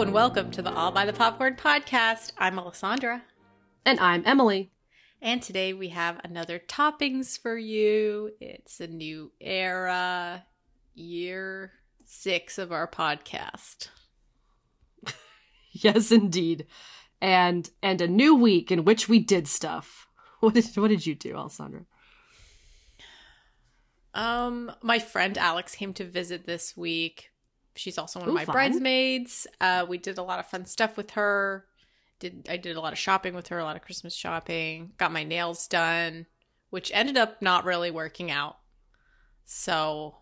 Hello 0.00 0.08
and 0.08 0.14
welcome 0.14 0.50
to 0.52 0.62
the 0.62 0.72
All 0.72 0.90
by 0.90 1.04
the 1.04 1.12
Popcorn 1.12 1.56
podcast. 1.56 2.32
I'm 2.38 2.58
Alessandra. 2.58 3.22
And 3.84 4.00
I'm 4.00 4.22
Emily. 4.24 4.72
And 5.20 5.42
today 5.42 5.74
we 5.74 5.90
have 5.90 6.18
another 6.24 6.58
toppings 6.58 7.38
for 7.38 7.54
you. 7.58 8.30
It's 8.40 8.80
a 8.80 8.86
new 8.86 9.30
era, 9.42 10.46
year 10.94 11.72
six 12.06 12.56
of 12.56 12.72
our 12.72 12.88
podcast. 12.88 13.88
Yes, 15.72 16.10
indeed. 16.10 16.64
And 17.20 17.68
and 17.82 18.00
a 18.00 18.08
new 18.08 18.34
week 18.36 18.72
in 18.72 18.86
which 18.86 19.06
we 19.06 19.18
did 19.18 19.46
stuff. 19.46 20.06
What 20.40 20.54
did 20.54 20.64
what 20.76 20.88
did 20.88 21.04
you 21.04 21.14
do, 21.14 21.36
Alessandra? 21.36 21.84
Um, 24.14 24.72
my 24.80 24.98
friend 24.98 25.36
Alex 25.36 25.74
came 25.74 25.92
to 25.92 26.04
visit 26.04 26.46
this 26.46 26.74
week. 26.74 27.32
She's 27.76 27.98
also 27.98 28.20
one 28.20 28.28
of 28.28 28.34
my 28.34 28.44
fun. 28.44 28.52
bridesmaids. 28.52 29.46
Uh, 29.60 29.86
we 29.88 29.96
did 29.98 30.18
a 30.18 30.22
lot 30.22 30.38
of 30.40 30.46
fun 30.46 30.66
stuff 30.66 30.96
with 30.96 31.12
her. 31.12 31.64
Did 32.18 32.46
I 32.50 32.56
did 32.56 32.76
a 32.76 32.80
lot 32.80 32.92
of 32.92 32.98
shopping 32.98 33.34
with 33.34 33.48
her, 33.48 33.58
a 33.58 33.64
lot 33.64 33.76
of 33.76 33.82
Christmas 33.82 34.14
shopping. 34.14 34.92
Got 34.98 35.12
my 35.12 35.24
nails 35.24 35.66
done, 35.68 36.26
which 36.70 36.90
ended 36.92 37.16
up 37.16 37.40
not 37.40 37.64
really 37.64 37.90
working 37.90 38.30
out. 38.30 38.58
So 39.44 40.16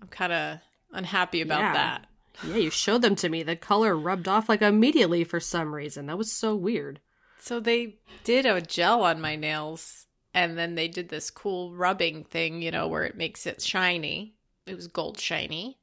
I'm 0.00 0.08
kind 0.08 0.32
of 0.32 0.58
unhappy 0.92 1.40
about 1.40 1.60
Yeah. 1.60 1.72
that. 1.74 2.06
Yeah, 2.44 2.56
you 2.56 2.70
showed 2.70 3.02
them 3.02 3.16
to 3.16 3.28
me. 3.28 3.42
The 3.42 3.56
color 3.56 3.96
rubbed 3.96 4.26
off 4.28 4.48
like 4.48 4.62
immediately 4.62 5.24
for 5.24 5.40
some 5.40 5.74
reason. 5.74 6.06
That 6.06 6.18
was 6.18 6.32
so 6.32 6.54
weird. 6.56 7.00
So 7.40 7.60
they 7.60 7.96
did 8.24 8.46
a 8.46 8.60
gel 8.60 9.02
on 9.02 9.20
my 9.20 9.36
nails 9.36 10.06
and 10.32 10.56
then 10.56 10.74
they 10.74 10.88
did 10.88 11.08
this 11.08 11.30
cool 11.30 11.74
rubbing 11.74 12.24
thing, 12.24 12.62
you 12.62 12.70
know, 12.70 12.88
where 12.88 13.04
it 13.04 13.16
makes 13.16 13.46
it 13.46 13.60
shiny. 13.62 14.34
It 14.66 14.74
was 14.76 14.86
gold 14.86 15.18
shiny. 15.18 15.78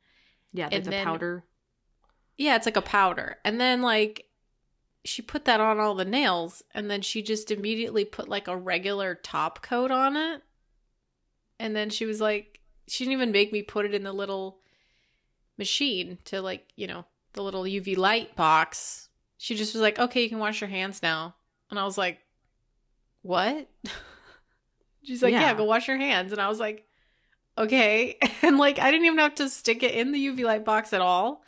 Yeah, 0.53 0.65
like 0.65 0.73
And 0.73 0.85
the 0.85 0.89
then- 0.91 1.05
powder. 1.05 1.43
Yeah, 2.37 2.55
it's 2.55 2.65
like 2.67 2.77
a 2.77 2.81
powder. 2.81 3.37
And 3.43 3.59
then 3.59 3.81
like 3.81 4.25
she 5.03 5.21
put 5.21 5.45
that 5.45 5.59
on 5.59 5.79
all 5.79 5.95
the 5.95 6.05
nails 6.05 6.61
and 6.73 6.89
then 6.91 7.01
she 7.01 7.21
just 7.23 7.49
immediately 7.49 8.05
put 8.05 8.27
like 8.29 8.47
a 8.47 8.55
regular 8.57 9.15
top 9.15 9.61
coat 9.63 9.89
on 9.89 10.15
it. 10.15 10.41
And 11.59 11.75
then 11.75 11.89
she 11.89 12.05
was 12.05 12.21
like 12.21 12.59
she 12.87 13.03
didn't 13.03 13.13
even 13.13 13.31
make 13.31 13.51
me 13.51 13.61
put 13.63 13.85
it 13.85 13.93
in 13.93 14.03
the 14.03 14.13
little 14.13 14.59
machine 15.57 16.19
to 16.25 16.41
like, 16.41 16.67
you 16.75 16.85
know, 16.87 17.05
the 17.33 17.41
little 17.41 17.63
UV 17.63 17.97
light 17.97 18.35
box. 18.35 19.09
She 19.39 19.55
just 19.55 19.73
was 19.73 19.81
like, 19.81 19.99
"Okay, 19.99 20.23
you 20.23 20.29
can 20.29 20.39
wash 20.39 20.61
your 20.61 20.69
hands 20.69 21.01
now." 21.03 21.35
And 21.69 21.77
I 21.79 21.83
was 21.83 21.97
like, 21.97 22.19
"What?" 23.21 23.67
She's 25.03 25.21
like, 25.21 25.33
"Yeah, 25.33 25.41
Yeah. 25.41 25.53
go 25.53 25.63
wash 25.65 25.87
your 25.87 25.97
hands." 25.97 26.31
And 26.31 26.41
I 26.41 26.49
was 26.49 26.59
like, 26.59 26.86
"Okay." 27.57 28.17
And 28.43 28.57
like 28.57 28.79
I 28.79 28.91
didn't 28.91 29.05
even 29.05 29.19
have 29.19 29.35
to 29.35 29.49
stick 29.49 29.83
it 29.83 29.93
in 29.95 30.11
the 30.11 30.27
UV 30.27 30.43
light 30.43 30.63
box 30.65 30.93
at 30.93 31.01
all. 31.01 31.43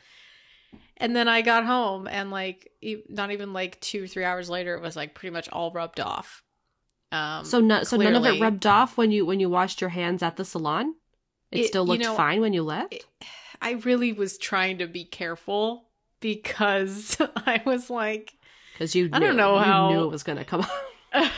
And 0.97 1.15
then 1.15 1.27
I 1.29 1.41
got 1.41 1.65
home 1.65 2.07
and 2.07 2.29
like 2.31 2.71
not 3.07 3.31
even 3.31 3.53
like 3.53 3.79
2 3.79 4.07
3 4.07 4.23
hours 4.25 4.49
later 4.49 4.75
it 4.75 4.81
was 4.81 4.95
like 4.97 5.13
pretty 5.15 5.31
much 5.33 5.47
all 5.49 5.71
rubbed 5.71 5.99
off. 5.99 6.43
Um 7.11 7.45
So 7.45 7.59
no, 7.61 7.83
so 7.83 7.95
none 7.97 8.15
of 8.15 8.25
it 8.25 8.41
rubbed 8.41 8.65
off 8.65 8.97
when 8.97 9.11
you 9.11 9.25
when 9.25 9.39
you 9.39 9.49
washed 9.49 9.79
your 9.81 9.91
hands 9.91 10.21
at 10.23 10.35
the 10.35 10.43
salon. 10.45 10.95
It, 11.51 11.59
It- 11.61 11.67
still 11.67 11.85
you 11.85 11.91
looked 11.91 12.03
know, 12.03 12.15
fine 12.15 12.41
when 12.41 12.53
you 12.53 12.63
left. 12.63 12.93
it- 12.93 13.05
I 13.61 13.71
really 13.71 14.11
was 14.13 14.37
trying 14.37 14.77
to 14.79 14.87
be 14.87 15.03
careful 15.05 15.89
because 16.21 17.17
I 17.35 17.61
was 17.65 17.89
like 17.89 18.33
Because 18.73 18.95
you, 18.95 19.09
I 19.13 19.19
don't 19.19 19.35
know 19.37 19.57
you 19.57 19.63
how- 19.63 19.89
knew 19.91 20.03
it 20.03 20.11
was 20.11 20.23
going 20.23 20.37
to 20.37 20.45
come. 20.45 20.65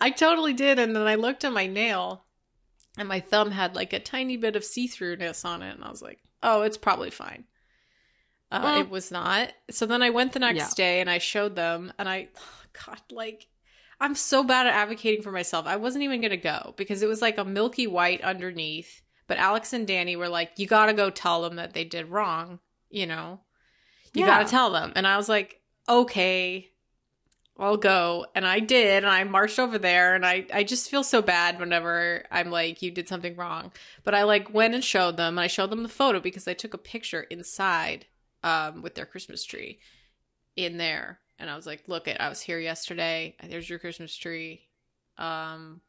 I 0.00 0.10
totally 0.10 0.52
did. 0.52 0.78
And 0.78 0.94
then 0.94 1.06
I 1.06 1.14
looked 1.16 1.44
at 1.44 1.52
my 1.52 1.66
nail 1.66 2.24
and 2.98 3.08
my 3.08 3.20
thumb 3.20 3.50
had 3.52 3.74
like 3.74 3.92
a 3.92 4.00
tiny 4.00 4.36
bit 4.36 4.56
of 4.56 4.64
see 4.64 4.86
throughness 4.86 5.44
on 5.44 5.62
it. 5.62 5.74
And 5.74 5.84
I 5.84 5.90
was 5.90 6.02
like, 6.02 6.18
oh, 6.42 6.62
it's 6.62 6.76
probably 6.78 7.10
fine. 7.10 7.44
Uh, 8.50 8.64
Mm. 8.64 8.80
It 8.80 8.90
was 8.90 9.10
not. 9.10 9.52
So 9.70 9.86
then 9.86 10.02
I 10.02 10.10
went 10.10 10.32
the 10.32 10.38
next 10.38 10.56
Yeah. 10.56 10.84
day 10.84 11.00
and 11.00 11.10
I 11.10 11.18
showed 11.18 11.54
them. 11.56 11.92
And 11.98 12.08
I, 12.08 12.28
God, 12.86 13.00
like, 13.10 13.46
I'm 14.00 14.14
so 14.14 14.42
bad 14.44 14.66
at 14.66 14.74
advocating 14.74 15.22
for 15.22 15.32
myself. 15.32 15.66
I 15.66 15.76
wasn't 15.76 16.04
even 16.04 16.20
going 16.20 16.30
to 16.30 16.36
go 16.36 16.74
because 16.76 17.02
it 17.02 17.08
was 17.08 17.20
like 17.22 17.38
a 17.38 17.44
milky 17.44 17.86
white 17.86 18.22
underneath. 18.22 19.02
But 19.26 19.38
Alex 19.38 19.72
and 19.72 19.86
Danny 19.86 20.16
were 20.16 20.28
like, 20.28 20.52
you 20.56 20.66
got 20.66 20.86
to 20.86 20.94
go 20.94 21.10
tell 21.10 21.42
them 21.42 21.56
that 21.56 21.74
they 21.74 21.84
did 21.84 22.06
wrong, 22.08 22.60
you 22.90 23.06
know? 23.06 23.40
You 24.14 24.20
Yeah. 24.20 24.26
got 24.26 24.38
to 24.38 24.50
tell 24.50 24.70
them. 24.70 24.92
And 24.96 25.06
I 25.06 25.18
was 25.18 25.28
like, 25.28 25.60
okay, 25.88 26.70
I'll 27.58 27.76
go. 27.76 28.26
And 28.34 28.46
I 28.46 28.60
did. 28.60 29.04
And 29.04 29.12
I 29.12 29.24
marched 29.24 29.58
over 29.58 29.78
there. 29.78 30.14
And 30.14 30.24
I, 30.24 30.46
I 30.52 30.62
just 30.62 30.90
feel 30.90 31.02
so 31.02 31.20
bad 31.20 31.58
whenever 31.58 32.24
I'm 32.30 32.50
like, 32.50 32.82
you 32.82 32.90
did 32.90 33.08
something 33.08 33.36
wrong. 33.36 33.72
But 34.04 34.14
I 34.14 34.22
like 34.22 34.54
went 34.54 34.74
and 34.74 34.84
showed 34.84 35.16
them. 35.16 35.34
And 35.34 35.40
I 35.40 35.48
showed 35.48 35.70
them 35.70 35.82
the 35.82 35.88
photo 35.88 36.20
because 36.20 36.46
I 36.46 36.54
took 36.54 36.74
a 36.74 36.78
picture 36.78 37.22
inside 37.22 38.06
um, 38.44 38.82
with 38.82 38.94
their 38.94 39.06
Christmas 39.06 39.44
tree 39.44 39.80
in 40.56 40.76
there. 40.76 41.20
And 41.38 41.50
I 41.50 41.56
was 41.56 41.66
like, 41.66 41.84
look, 41.86 42.08
it. 42.08 42.20
I 42.20 42.28
was 42.28 42.40
here 42.40 42.58
yesterday. 42.58 43.36
There's 43.42 43.68
your 43.68 43.78
Christmas 43.78 44.14
tree. 44.14 44.62
Um, 45.16 45.80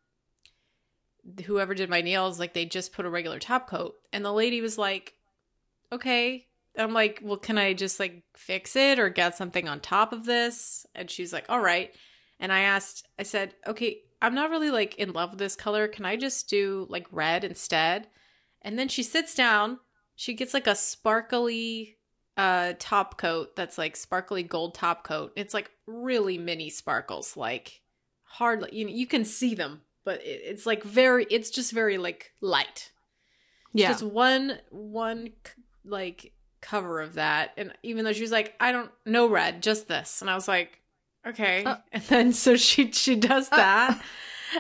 whoever 1.46 1.74
did 1.74 1.90
my 1.90 2.02
nails, 2.02 2.40
like 2.40 2.54
they 2.54 2.66
just 2.66 2.94
put 2.94 3.06
a 3.06 3.10
regular 3.10 3.40
top 3.40 3.70
coat. 3.70 3.96
And 4.14 4.24
the 4.24 4.32
lady 4.32 4.62
was 4.62 4.78
like, 4.78 5.14
okay. 5.92 6.48
I'm 6.80 6.94
like, 6.94 7.20
well, 7.24 7.38
can 7.38 7.58
I 7.58 7.74
just 7.74 8.00
like 8.00 8.24
fix 8.36 8.76
it 8.76 9.00
or 9.00 9.10
get 9.10 9.36
something 9.38 9.68
on 9.68 9.80
top 9.80 10.14
of 10.14 10.26
this? 10.26 10.86
And 10.96 11.10
she's 11.10 11.34
like, 11.34 11.46
all 11.50 11.60
right. 11.62 11.94
And 12.40 12.54
I 12.54 12.62
asked, 12.62 13.08
I 13.20 13.24
said, 13.24 13.56
okay, 13.68 14.00
I'm 14.22 14.36
not 14.36 14.50
really 14.50 14.72
like 14.72 14.96
in 14.96 15.14
love 15.14 15.32
with 15.32 15.40
this 15.40 15.56
color. 15.56 15.88
Can 15.88 16.06
I 16.06 16.16
just 16.16 16.50
do 16.50 16.88
like 16.90 17.08
red 17.12 17.44
instead? 17.44 18.08
And 18.62 18.78
then 18.78 18.88
she 18.88 19.04
sits 19.04 19.36
down. 19.36 19.80
She 20.16 20.34
gets 20.34 20.54
like 20.54 20.68
a 20.68 20.76
sparkly 20.76 21.98
uh 22.38 22.74
top 22.80 23.18
coat 23.18 23.56
that's 23.58 23.78
like 23.78 23.98
sparkly 23.98 24.44
gold 24.44 24.74
top 24.74 25.04
coat. 25.04 25.34
It's 25.36 25.54
like 25.54 25.72
really 25.86 26.38
mini 26.38 26.70
sparkles, 26.70 27.36
like 27.36 27.82
hardly 28.24 28.70
you 28.72 28.86
know, 28.86 28.92
you 28.92 29.08
can 29.08 29.26
see 29.26 29.56
them, 29.56 29.82
but 30.06 30.22
it, 30.22 30.42
it's 30.46 30.66
like 30.66 30.84
very 30.84 31.26
it's 31.30 31.50
just 31.50 31.74
very 31.74 31.98
like 31.98 32.32
light 32.42 32.92
Yeah. 33.74 33.90
just 33.90 34.04
one 34.04 34.60
one 34.70 35.32
like 35.84 36.34
cover 36.62 37.00
of 37.02 37.14
that. 37.16 37.52
And 37.58 37.74
even 37.84 38.06
though 38.06 38.14
she 38.14 38.22
was 38.22 38.32
like 38.32 38.56
i 38.60 38.72
don't 38.72 38.92
know 39.06 39.28
red 39.28 39.62
just 39.64 39.88
this. 39.88 40.22
And 40.22 40.30
i 40.30 40.36
was 40.36 40.48
like 40.48 40.82
okay. 41.28 41.64
Uh. 41.64 41.78
and 41.92 42.04
then 42.04 42.34
so 42.34 42.56
she 42.56 42.92
she 42.92 43.16
does 43.16 43.50
Uh. 43.52 43.58
that. 43.58 44.02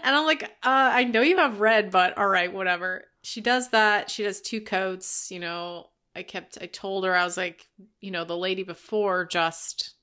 And 0.03 0.15
i'm 0.15 0.25
like 0.25 0.43
uh 0.43 0.47
i 0.63 1.03
know 1.03 1.21
you 1.21 1.37
have 1.37 1.59
red 1.59 1.91
but 1.91 2.17
all 2.17 2.27
right 2.29 2.53
whatever. 2.53 3.05
She 3.21 3.41
does 3.41 3.69
that. 3.69 4.09
She 4.09 4.23
does 4.23 4.41
two 4.41 4.61
coats 4.61 5.29
you 5.31 5.39
know. 5.39 5.89
I 6.15 6.23
kept 6.23 6.57
i 6.61 6.65
told 6.65 7.05
her 7.05 7.15
i 7.15 7.23
was 7.23 7.37
like 7.37 7.67
you 8.01 8.11
know 8.11 8.25
the 8.25 8.35
lady 8.37 8.63
before 8.63 9.25
just 9.25 9.93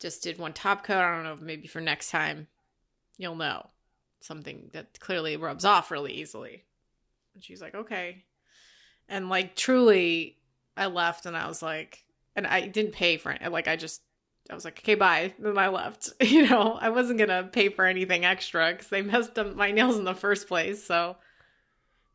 just 0.00 0.22
did 0.22 0.38
one 0.38 0.52
top 0.52 0.84
coat. 0.84 0.98
I 1.02 1.14
don't 1.14 1.24
know 1.24 1.36
maybe 1.40 1.66
for 1.68 1.80
next 1.80 2.10
time 2.10 2.46
you'll 3.16 3.36
know. 3.36 3.70
Something 4.20 4.70
that 4.72 4.98
clearly 5.00 5.36
rubs 5.36 5.64
off 5.64 5.90
really 5.90 6.12
easily. 6.14 6.64
And 7.34 7.44
she's 7.44 7.60
like, 7.60 7.74
okay. 7.74 8.24
And 9.08 9.28
like 9.28 9.54
truly, 9.54 10.38
I 10.76 10.86
left 10.86 11.26
and 11.26 11.36
I 11.36 11.46
was 11.46 11.62
like, 11.62 12.04
and 12.36 12.46
I 12.46 12.66
didn't 12.66 12.92
pay 12.92 13.16
for 13.16 13.32
it. 13.32 13.52
Like 13.52 13.68
I 13.68 13.76
just, 13.76 14.02
I 14.50 14.54
was 14.54 14.64
like, 14.64 14.78
okay, 14.80 14.94
bye. 14.94 15.32
Then 15.38 15.58
I 15.58 15.68
left. 15.68 16.10
You 16.22 16.48
know, 16.48 16.78
I 16.80 16.90
wasn't 16.90 17.18
gonna 17.18 17.44
pay 17.44 17.68
for 17.68 17.84
anything 17.84 18.24
extra 18.24 18.72
because 18.72 18.88
they 18.88 19.02
messed 19.12 19.38
up 19.38 19.54
my 19.54 19.70
nails 19.70 19.96
in 19.96 20.04
the 20.04 20.14
first 20.14 20.48
place. 20.48 20.84
So, 20.84 21.16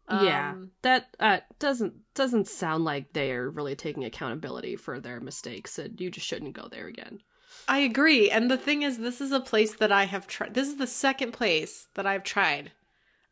yeah. 0.10 0.52
um, 0.52 0.72
That 0.82 1.16
uh, 1.20 1.40
doesn't 1.60 1.94
doesn't 2.14 2.48
sound 2.48 2.86
like 2.86 3.14
they're 3.14 3.50
really 3.50 3.76
taking 3.76 4.04
accountability 4.04 4.76
for 4.76 5.00
their 5.00 5.20
mistakes, 5.20 5.80
and 5.80 6.00
you 6.00 6.12
just 6.12 6.28
shouldn't 6.28 6.54
go 6.54 6.68
there 6.70 6.88
again. 6.88 7.22
I 7.68 7.80
agree. 7.80 8.30
And 8.30 8.50
the 8.50 8.58
thing 8.58 8.82
is, 8.82 8.98
this 8.98 9.22
is 9.22 9.32
a 9.32 9.40
place 9.40 9.76
that 9.76 9.92
I 9.92 10.06
have 10.06 10.28
tried. 10.28 10.54
This 10.54 10.68
is 10.68 10.78
the 10.78 10.88
second 10.88 11.34
place 11.34 11.88
that 11.96 12.06
I've 12.06 12.24
tried 12.24 12.72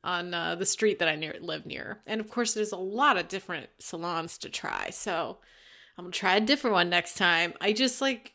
on 0.08 0.34
uh, 0.34 0.56
the 0.56 0.66
street 0.66 1.00
that 1.00 1.10
I 1.10 1.16
near 1.16 1.36
live 1.42 1.66
near. 1.66 2.00
And 2.08 2.22
of 2.22 2.30
course, 2.32 2.54
there's 2.54 2.72
a 2.72 2.78
lot 2.78 3.18
of 3.18 3.28
different 3.28 3.68
salons 3.78 4.38
to 4.40 4.50
try. 4.50 4.90
So 4.90 5.38
I'm 5.98 6.06
gonna 6.06 6.14
try 6.14 6.38
a 6.38 6.42
different 6.42 6.74
one 6.76 6.90
next 6.90 7.18
time. 7.18 7.54
I 7.60 7.74
just 7.74 8.00
like, 8.02 8.34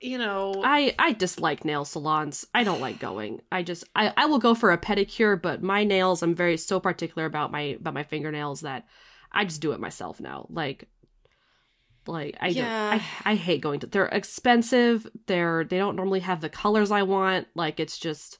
you 0.00 0.18
know, 0.18 0.62
I 0.64 0.94
I 0.98 1.12
dislike 1.12 1.64
nail 1.64 1.84
salons. 1.84 2.46
I 2.54 2.62
don't 2.62 2.80
like 2.80 3.00
going. 3.00 3.40
I 3.50 3.64
just 3.64 3.84
I 3.96 4.12
I 4.16 4.26
will 4.26 4.38
go 4.38 4.54
for 4.54 4.70
a 4.70 4.78
pedicure, 4.78 5.40
but 5.40 5.62
my 5.62 5.82
nails 5.82 6.22
I'm 6.22 6.34
very 6.34 6.56
so 6.56 6.78
particular 6.78 7.26
about 7.26 7.50
my 7.50 7.60
about 7.80 7.94
my 7.94 8.04
fingernails 8.04 8.60
that 8.60 8.86
I 9.32 9.44
just 9.44 9.60
do 9.60 9.72
it 9.72 9.80
myself 9.80 10.20
now. 10.20 10.46
Like 10.48 10.88
like 12.06 12.36
I 12.40 12.48
Yeah. 12.48 12.90
don't 12.90 13.02
I 13.26 13.32
I 13.32 13.34
hate 13.34 13.60
going 13.62 13.80
to 13.80 13.86
they're 13.88 14.06
expensive. 14.06 15.06
They're 15.26 15.64
they 15.64 15.78
don't 15.78 15.96
normally 15.96 16.20
have 16.20 16.40
the 16.40 16.48
colors 16.48 16.90
I 16.92 17.02
want. 17.02 17.48
Like 17.54 17.80
it's 17.80 17.98
just 17.98 18.38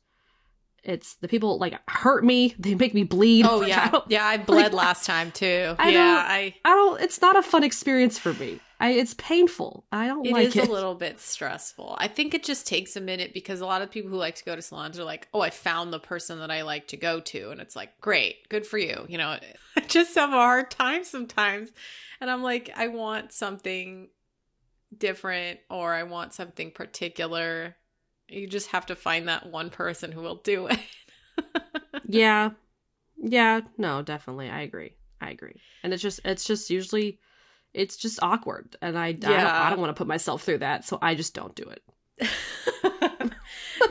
it's 0.85 1.15
the 1.17 1.29
people 1.29 1.59
like 1.59 1.79
hurt 1.89 2.25
me. 2.25 2.55
They 2.59 2.75
make 2.75 2.95
me 2.95 3.05
bleed. 3.05 3.47
oh 3.47 3.59
Like, 3.61 3.73
I 3.73 3.75
yeah, 3.93 4.01
yeah, 4.09 4.25
I 4.27 4.37
bled 4.39 4.75
last 4.75 5.05
time 5.07 5.31
too. 5.33 5.75
I 5.79 5.91
yeah, 5.91 6.25
I. 6.27 6.55
I 6.65 6.69
don't 6.71 7.01
it's 7.01 7.21
not 7.21 7.37
a 7.37 7.43
fun 7.43 7.65
experience 7.65 8.19
for 8.19 8.33
me. 8.35 8.61
I 8.83 8.93
it's 8.93 9.13
painful. 9.15 9.85
I 9.93 10.07
don't 10.07 10.25
It 10.25 10.33
like 10.33 10.47
is 10.49 10.57
it. 10.57 10.69
a 10.69 10.73
little 10.73 10.95
bit 10.95 11.21
stressful. 11.21 11.97
I 11.99 12.09
think 12.09 12.33
it 12.33 12.43
just 12.43 12.67
takes 12.67 12.97
a 12.97 13.01
minute 13.01 13.35
because 13.35 13.61
a 13.61 13.67
lot 13.67 13.83
of 13.83 13.91
people 13.91 14.11
who 14.11 14.17
like 14.17 14.37
to 14.37 14.45
go 14.45 14.57
to 14.57 14.63
salons 14.63 14.99
are 14.99 15.05
like, 15.05 15.29
"Oh, 15.35 15.41
I 15.43 15.51
found 15.51 15.93
the 15.93 15.99
person 16.01 16.39
that 16.39 16.51
I 16.51 16.63
like 16.63 16.89
to 16.89 16.97
go 16.97 17.21
to," 17.21 17.51
and 17.51 17.61
it's 17.61 17.77
like, 17.77 18.01
"Great, 18.01 18.49
good 18.49 18.67
for 18.67 18.79
you." 18.79 19.05
You 19.07 19.19
know, 19.19 19.29
I 19.77 19.81
just 19.87 20.15
have 20.15 20.31
a 20.31 20.33
hard 20.33 20.71
time 20.71 21.05
sometimes, 21.05 21.71
and 22.23 22.31
I'm 22.31 22.43
like, 22.43 22.71
I 22.75 22.89
want 22.89 23.33
something 23.35 24.09
different, 24.97 25.61
or 25.69 25.93
I 25.93 26.05
want 26.05 26.33
something 26.35 26.71
particular. 26.71 27.77
You 28.31 28.47
just 28.47 28.69
have 28.69 28.87
to 28.87 28.97
find 28.97 29.29
that 29.29 29.47
one 29.47 29.71
person 29.71 30.13
who 30.13 30.23
will 30.23 30.37
do 30.37 30.69
it. 30.69 30.79
yeah 32.09 32.51
yeah 33.17 33.61
no 33.77 34.03
definitely 34.03 34.49
i 34.49 34.63
agree 34.63 34.97
i 35.21 35.31
agree 35.31 35.61
and 35.83 35.93
it's 35.93 36.03
just 36.03 36.21
it's 36.25 36.45
just 36.45 36.71
usually 36.71 37.19
it's 37.75 37.97
just 37.97 38.19
awkward 38.23 38.77
and 38.81 38.99
i 38.99 39.09
I, 39.09 39.13
don't, 39.13 39.45
I 39.45 39.71
don't 39.71 39.81
want 39.81 39.91
to 39.91 39.99
put 39.99 40.07
myself 40.07 40.43
through 40.43 40.59
that 40.59 40.85
so 40.85 40.99
i 41.03 41.15
just 41.15 41.35
don't 41.35 41.55
do 41.55 41.65
it 41.65 41.83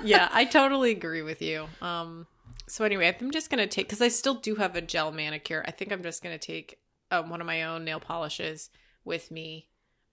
yeah, 0.03 0.29
I 0.31 0.45
totally 0.51 0.91
agree 0.91 1.21
with 1.21 1.41
you. 1.41 1.67
Um, 1.81 2.27
so 2.67 2.85
anyway, 2.85 3.15
I'm 3.19 3.31
just 3.31 3.49
gonna 3.49 3.67
take 3.67 3.87
because 3.87 4.01
I 4.01 4.07
still 4.09 4.35
do 4.35 4.55
have 4.55 4.75
a 4.75 4.81
gel 4.81 5.11
manicure. 5.11 5.63
I 5.67 5.71
think 5.71 5.91
I'm 5.91 6.03
just 6.03 6.21
gonna 6.23 6.37
take 6.37 6.79
um, 7.11 7.29
one 7.29 7.41
of 7.41 7.47
my 7.47 7.63
own 7.63 7.85
nail 7.85 7.99
polishes 7.99 8.69
with 9.03 9.31
me 9.31 9.69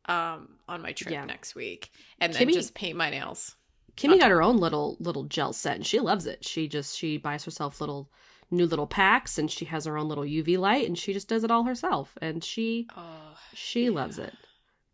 um, 0.06 0.56
on 0.68 0.82
my 0.82 0.92
trip 0.92 1.12
Yeah. 1.12 1.24
next 1.26 1.54
week, 1.54 1.90
and 2.20 2.32
then 2.32 2.52
just 2.52 2.74
paint 2.74 2.96
my 2.96 3.10
nails. 3.10 3.55
Kimmy 3.96 4.18
got 4.18 4.30
her 4.30 4.42
own 4.42 4.56
little 4.58 4.96
little 5.00 5.24
gel 5.24 5.52
set 5.52 5.76
and 5.76 5.86
she 5.86 5.98
loves 6.00 6.26
it 6.26 6.44
she 6.44 6.68
just 6.68 6.96
she 6.96 7.16
buys 7.16 7.44
herself 7.44 7.80
little 7.80 8.10
new 8.50 8.66
little 8.66 8.86
packs 8.86 9.38
and 9.38 9.50
she 9.50 9.64
has 9.64 9.84
her 9.86 9.96
own 9.98 10.08
little 10.08 10.24
uv 10.24 10.58
light 10.58 10.86
and 10.86 10.96
she 10.98 11.12
just 11.12 11.28
does 11.28 11.42
it 11.44 11.50
all 11.50 11.64
herself 11.64 12.16
and 12.20 12.44
she 12.44 12.86
Oh, 12.96 13.36
she 13.54 13.90
loves 13.90 14.18
it 14.18 14.34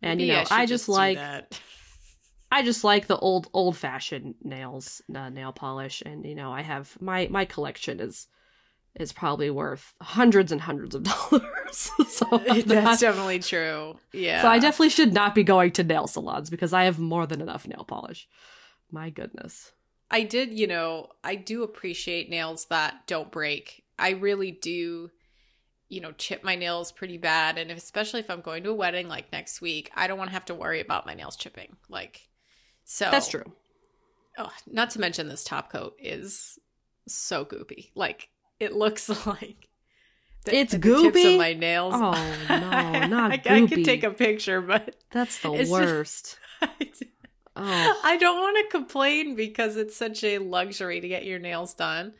and 0.00 0.18
maybe 0.18 0.28
you 0.30 0.32
know 0.36 0.44
should 0.44 0.52
i 0.52 0.66
just 0.66 0.88
like 0.88 1.16
that. 1.18 1.60
I 2.54 2.62
just 2.62 2.84
like 2.84 3.06
the 3.06 3.16
old 3.16 3.48
old 3.54 3.78
fashioned 3.78 4.34
nails, 4.44 5.00
uh, 5.14 5.30
nail 5.30 5.52
polish, 5.52 6.02
and 6.04 6.26
you 6.26 6.34
know 6.34 6.52
I 6.52 6.60
have 6.60 6.94
my 7.00 7.26
my 7.30 7.46
collection 7.46 7.98
is 7.98 8.28
is 8.94 9.10
probably 9.10 9.48
worth 9.48 9.94
hundreds 10.02 10.52
and 10.52 10.60
hundreds 10.60 10.94
of 10.94 11.02
dollars. 11.12 11.90
so 12.08 12.26
That's 12.46 12.66
not- 12.66 13.00
definitely 13.00 13.38
true. 13.38 13.96
Yeah. 14.12 14.42
so 14.42 14.48
I 14.48 14.58
definitely 14.58 14.90
should 14.90 15.14
not 15.14 15.34
be 15.34 15.44
going 15.44 15.70
to 15.72 15.82
nail 15.82 16.06
salons 16.06 16.50
because 16.50 16.74
I 16.74 16.84
have 16.84 16.98
more 16.98 17.26
than 17.26 17.40
enough 17.40 17.66
nail 17.66 17.84
polish. 17.88 18.28
My 18.92 19.10
goodness. 19.10 19.72
I 20.10 20.22
did, 20.24 20.52
you 20.56 20.66
know, 20.66 21.08
I 21.24 21.34
do 21.36 21.62
appreciate 21.62 22.28
nails 22.30 22.66
that 22.66 23.06
don't 23.06 23.30
break. 23.32 23.82
I 23.98 24.10
really 24.10 24.50
do, 24.50 25.10
you 25.88 26.00
know, 26.02 26.12
chip 26.12 26.44
my 26.44 26.54
nails 26.54 26.92
pretty 26.92 27.16
bad. 27.16 27.56
And 27.56 27.70
if, 27.70 27.78
especially 27.78 28.20
if 28.20 28.28
I'm 28.30 28.42
going 28.42 28.62
to 28.64 28.70
a 28.70 28.74
wedding 28.74 29.08
like 29.08 29.32
next 29.32 29.62
week, 29.62 29.90
I 29.94 30.06
don't 30.06 30.18
want 30.18 30.28
to 30.28 30.34
have 30.34 30.44
to 30.46 30.54
worry 30.54 30.80
about 30.80 31.06
my 31.06 31.14
nails 31.14 31.36
chipping. 31.36 31.76
Like, 31.88 32.28
so 32.84 33.08
That's 33.10 33.28
true. 33.28 33.50
Oh, 34.36 34.50
not 34.70 34.90
to 34.90 35.00
mention 35.00 35.28
this 35.28 35.44
top 35.44 35.72
coat 35.72 35.94
is 35.98 36.58
so 37.08 37.44
goopy. 37.46 37.90
Like, 37.94 38.28
it 38.60 38.74
looks 38.74 39.08
like 39.26 39.68
the, 40.44 40.54
It's 40.56 40.72
the 40.72 40.78
tips 40.78 41.16
goopy? 41.16 41.32
of 41.34 41.38
my 41.38 41.54
nails. 41.54 41.94
Oh, 41.96 42.36
no, 42.50 42.58
not 43.08 43.32
I, 43.32 43.40
I 43.46 43.66
could 43.66 43.84
take 43.84 44.04
a 44.04 44.10
picture, 44.10 44.60
but 44.60 44.96
That's 45.10 45.38
the 45.40 45.52
It's 45.52 45.70
just- 45.70 45.72
worst. 45.72 46.38
Oh, 47.56 48.00
I 48.04 48.16
don't 48.16 48.40
want 48.40 48.56
to 48.58 48.76
complain 48.76 49.34
because 49.34 49.76
it's 49.76 49.96
such 49.96 50.24
a 50.24 50.38
luxury 50.38 51.00
to 51.00 51.08
get 51.08 51.24
your 51.24 51.38
nails 51.38 51.74
done. 51.74 52.14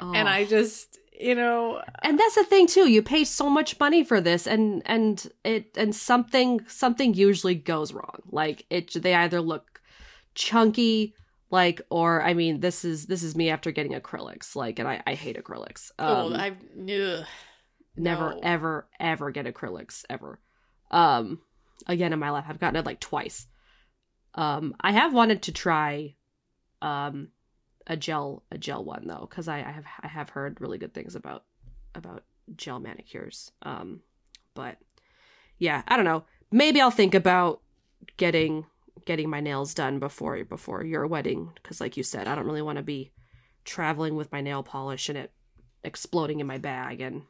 And 0.00 0.28
oh. 0.28 0.30
I 0.30 0.44
just, 0.44 0.98
you 1.18 1.34
know, 1.34 1.82
and 2.02 2.18
that's 2.18 2.36
the 2.36 2.44
thing 2.44 2.68
too 2.68 2.88
you 2.88 3.02
pay 3.02 3.24
so 3.24 3.50
much 3.50 3.78
money 3.80 4.04
for 4.04 4.20
this 4.20 4.46
and 4.46 4.82
and 4.86 5.30
it 5.44 5.76
and 5.76 5.94
something 5.94 6.64
something 6.68 7.14
usually 7.14 7.56
goes 7.56 7.92
wrong 7.92 8.22
like 8.30 8.64
it 8.70 8.92
they 8.94 9.14
either 9.14 9.40
look 9.40 9.80
chunky 10.36 11.14
like 11.50 11.80
or 11.90 12.22
i 12.22 12.34
mean 12.34 12.60
this 12.60 12.84
is 12.84 13.06
this 13.06 13.22
is 13.22 13.34
me 13.34 13.50
after 13.50 13.72
getting 13.72 13.92
acrylics 13.92 14.54
like 14.54 14.78
and 14.78 14.86
i, 14.86 15.02
I 15.06 15.14
hate 15.14 15.42
acrylics 15.42 15.90
oh, 15.98 16.26
um, 16.28 16.34
I 16.34 16.50
ugh, 16.50 17.26
never 17.96 18.30
no. 18.34 18.40
ever 18.42 18.88
ever 19.00 19.30
get 19.30 19.46
acrylics 19.46 20.04
ever 20.08 20.38
um 20.92 21.40
again 21.86 22.12
in 22.12 22.18
my 22.18 22.30
life 22.30 22.44
i've 22.48 22.60
gotten 22.60 22.76
it 22.76 22.86
like 22.86 23.00
twice 23.00 23.46
um 24.34 24.74
i 24.80 24.92
have 24.92 25.12
wanted 25.12 25.42
to 25.42 25.52
try 25.52 26.14
um 26.82 27.28
a 27.86 27.96
gel 27.96 28.42
a 28.50 28.58
gel 28.58 28.84
one 28.84 29.06
though 29.06 29.26
because 29.28 29.48
I, 29.48 29.58
I 29.58 29.70
have 29.70 29.84
i 30.02 30.08
have 30.08 30.30
heard 30.30 30.60
really 30.60 30.78
good 30.78 30.94
things 30.94 31.14
about 31.14 31.44
about 31.94 32.24
gel 32.56 32.80
manicures. 32.80 33.50
Um 33.62 34.00
but 34.54 34.78
yeah 35.58 35.82
i 35.88 35.96
don't 35.96 36.04
know. 36.04 36.24
Maybe 36.50 36.80
i'll 36.80 36.90
think 36.90 37.14
about 37.14 37.60
getting 38.16 38.66
getting 39.04 39.30
my 39.30 39.40
nails 39.40 39.74
done 39.74 39.98
before 39.98 40.42
before 40.44 40.84
your 40.84 41.06
wedding 41.06 41.50
because 41.54 41.80
like 41.80 41.96
you 41.96 42.02
said 42.02 42.26
i 42.26 42.34
don't 42.34 42.46
really 42.46 42.62
want 42.62 42.76
to 42.76 42.82
be 42.82 43.10
traveling 43.64 44.16
with 44.16 44.30
my 44.32 44.40
nail 44.40 44.62
polish 44.62 45.08
and 45.08 45.16
it 45.16 45.32
exploding 45.84 46.40
in 46.40 46.46
my 46.46 46.58
bag 46.58 47.00
and 47.00 47.22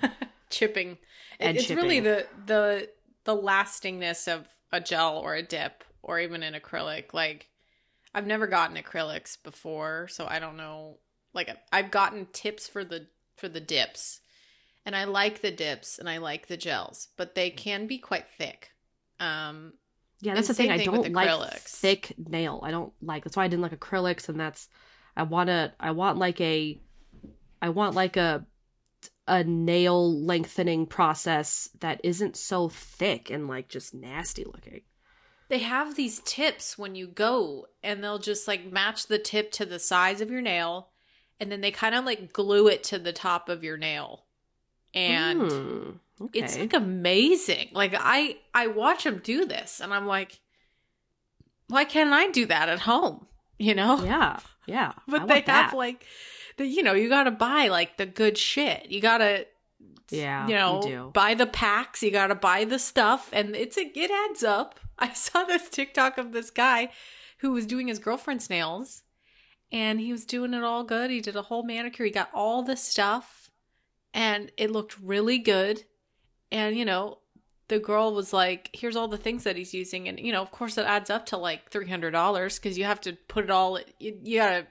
chipping. 0.50 0.98
And 1.40 1.56
it's 1.56 1.70
really 1.70 2.00
the 2.00 2.26
the 2.46 2.88
the 3.24 3.34
lastingness 3.34 4.28
of 4.28 4.46
a 4.72 4.80
gel 4.80 5.18
or 5.18 5.34
a 5.34 5.42
dip 5.42 5.84
or 6.04 6.20
even 6.20 6.42
an 6.42 6.54
acrylic. 6.54 7.12
Like 7.12 7.48
I've 8.14 8.26
never 8.26 8.46
gotten 8.46 8.76
acrylics 8.76 9.36
before, 9.42 10.08
so 10.08 10.26
I 10.26 10.38
don't 10.38 10.56
know. 10.56 10.98
Like 11.32 11.50
I've 11.72 11.90
gotten 11.90 12.26
tips 12.32 12.68
for 12.68 12.84
the 12.84 13.06
for 13.36 13.48
the 13.48 13.60
dips. 13.60 14.20
And 14.86 14.94
I 14.94 15.04
like 15.04 15.40
the 15.40 15.50
dips 15.50 15.98
and 15.98 16.08
I 16.08 16.18
like 16.18 16.46
the 16.46 16.58
gels, 16.58 17.08
but 17.16 17.34
they 17.34 17.50
can 17.50 17.86
be 17.86 17.98
quite 17.98 18.28
thick. 18.28 18.70
Um 19.18 19.72
Yeah, 20.20 20.34
that's 20.34 20.48
the 20.48 20.54
thing. 20.54 20.68
same 20.68 20.80
I 20.80 20.84
don't 20.84 21.12
like 21.12 21.52
thick 21.54 22.14
nail. 22.18 22.60
I 22.62 22.70
don't 22.70 22.92
like. 23.02 23.24
That's 23.24 23.36
why 23.36 23.44
I 23.44 23.48
didn't 23.48 23.62
like 23.62 23.78
acrylics, 23.78 24.28
and 24.28 24.38
that's 24.38 24.68
I 25.16 25.22
want 25.22 25.48
to. 25.48 25.72
I 25.80 25.92
want 25.92 26.18
like 26.18 26.40
a. 26.40 26.80
I 27.62 27.70
want 27.70 27.94
like 27.94 28.16
a 28.16 28.46
a 29.26 29.42
nail 29.42 30.20
lengthening 30.22 30.86
process 30.86 31.70
that 31.80 32.00
isn't 32.04 32.36
so 32.36 32.68
thick 32.68 33.30
and 33.30 33.48
like 33.48 33.68
just 33.68 33.94
nasty 33.94 34.44
looking. 34.44 34.82
They 35.54 35.60
have 35.60 35.94
these 35.94 36.20
tips 36.24 36.76
when 36.76 36.96
you 36.96 37.06
go 37.06 37.68
and 37.80 38.02
they'll 38.02 38.18
just 38.18 38.48
like 38.48 38.72
match 38.72 39.06
the 39.06 39.20
tip 39.20 39.52
to 39.52 39.64
the 39.64 39.78
size 39.78 40.20
of 40.20 40.28
your 40.28 40.40
nail 40.42 40.88
and 41.38 41.52
then 41.52 41.60
they 41.60 41.70
kind 41.70 41.94
of 41.94 42.04
like 42.04 42.32
glue 42.32 42.66
it 42.66 42.82
to 42.82 42.98
the 42.98 43.12
top 43.12 43.48
of 43.48 43.62
your 43.62 43.76
nail 43.76 44.24
and 44.94 45.52
Hmm, 45.52 45.90
okay. 46.20 46.40
it's 46.40 46.58
like 46.58 46.74
amazing 46.74 47.68
like 47.72 47.94
i 47.96 48.36
i 48.52 48.66
watch 48.66 49.04
them 49.04 49.20
do 49.22 49.44
this 49.44 49.78
and 49.80 49.94
i'm 49.94 50.08
like 50.08 50.40
why 51.68 51.84
can't 51.84 52.12
i 52.12 52.28
do 52.32 52.46
that 52.46 52.68
at 52.68 52.80
home 52.80 53.28
you 53.56 53.76
know 53.76 54.02
yeah, 54.02 54.40
yeah. 54.66 54.92
But 55.06 55.20
want 55.20 55.28
they 55.28 55.34
have 55.36 55.44
that. 55.70 55.76
like 55.76 56.04
the 56.56 56.66
you 56.66 56.82
know 56.82 56.94
you 56.94 57.08
gotta 57.08 57.30
buy 57.30 57.68
like 57.68 57.96
the 57.96 58.06
good 58.06 58.36
shit 58.36 58.90
you 58.90 59.00
gotta 59.00 59.46
Yeah, 60.10 60.46
you 60.46 60.52
you 60.52 60.58
know 60.58 60.82
do. 60.82 61.10
buy 61.12 61.34
the 61.34 61.46
packs 61.46 62.02
you 62.02 62.10
gotta 62.10 62.34
buy 62.34 62.64
the 62.64 62.78
stuff 62.78 63.30
and 63.32 63.56
it's 63.56 63.76
a, 63.78 63.90
it 63.98 64.10
adds 64.10 64.42
up. 64.42 64.80
I 64.98 65.12
saw 65.12 65.44
this 65.44 65.68
tiktok 65.68 66.18
of 66.18 66.32
this 66.32 66.50
guy 66.50 66.90
who 67.38 67.52
was 67.52 67.66
doing 67.66 67.88
his 67.88 67.98
girlfriend's 67.98 68.48
nails 68.48 69.02
and 69.72 70.00
he 70.00 70.12
was 70.12 70.24
doing 70.24 70.54
it 70.54 70.62
all 70.62 70.84
good. 70.84 71.10
He 71.10 71.20
did 71.20 71.36
a 71.36 71.42
whole 71.42 71.64
manicure. 71.64 72.06
He 72.06 72.12
got 72.12 72.30
all 72.32 72.62
the 72.62 72.76
stuff 72.76 73.50
and 74.12 74.52
it 74.56 74.70
looked 74.70 74.98
really 75.00 75.38
good. 75.38 75.84
And 76.52 76.76
you 76.76 76.84
know 76.84 77.18
the 77.68 77.78
girl 77.78 78.14
was 78.14 78.32
like 78.32 78.70
here's 78.72 78.96
all 78.96 79.08
the 79.08 79.18
things 79.18 79.44
that 79.44 79.56
he's 79.56 79.74
using 79.74 80.08
and 80.08 80.20
you 80.20 80.32
know 80.32 80.42
of 80.42 80.50
course 80.50 80.76
it 80.78 80.86
adds 80.86 81.10
up 81.10 81.26
to 81.26 81.36
like 81.36 81.70
$300 81.70 82.60
because 82.60 82.78
you 82.78 82.84
have 82.84 83.00
to 83.02 83.14
put 83.28 83.44
it 83.44 83.50
all 83.50 83.78
you, 83.98 84.18
you 84.22 84.38
gotta 84.38 84.66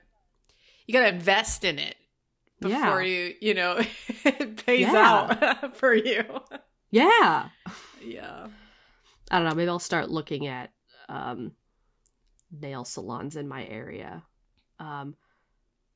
you 0.86 0.94
gotta 0.94 1.10
invest 1.10 1.64
in 1.64 1.80
it 1.80 1.96
before 2.64 3.02
Yeah. 3.04 3.10
you 3.28 3.34
you 3.42 3.54
know 3.54 3.80
it 4.26 4.66
pays 4.66 4.82
Yeah. 4.82 4.96
out 5.42 5.78
for 5.78 5.94
you 5.94 6.24
Yeah. 6.92 7.50
yeah 8.02 8.48
I 9.32 9.40
don't 9.40 9.48
know. 9.50 9.56
Maybe 9.56 9.70
I'll 9.70 9.80
start 9.80 10.12
looking 10.12 10.46
at 10.46 10.72
um, 11.10 11.54
nail 12.52 12.86
salons 12.86 13.36
in 13.36 13.48
my 13.48 13.66
area. 13.66 14.22
Um, 14.80 15.16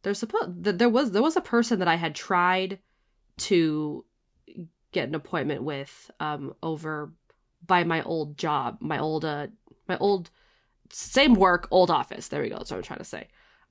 there's 0.01 0.17
supposed 0.17 0.63
th- 0.63 0.77
there 0.77 0.89
was 0.89 1.11
there 1.11 1.21
was 1.21 1.35
a 1.37 1.41
person 1.41 1.77
that 1.79 1.87
I 1.87 1.95
had 1.95 2.15
tried 2.15 2.79
to 3.39 4.05
get 4.91 5.07
an 5.07 5.13
appointment 5.13 5.61
with 5.63 6.09
um, 6.19 6.55
over 6.63 7.11
by 7.65 7.83
my 7.83 8.01
old 8.01 8.37
job, 8.37 8.77
my 8.79 8.97
old 8.97 9.23
uh, 9.25 9.47
my 9.87 9.97
old 9.99 10.31
same 10.89 11.33
work, 11.35 11.67
old 11.69 11.91
office. 11.91 12.29
There 12.29 12.41
we 12.41 12.49
go. 12.49 12.57
That's 12.57 12.71
what 12.71 12.77
I'm 12.77 12.83
trying 12.83 12.99
to 12.99 13.05
say. 13.05 13.27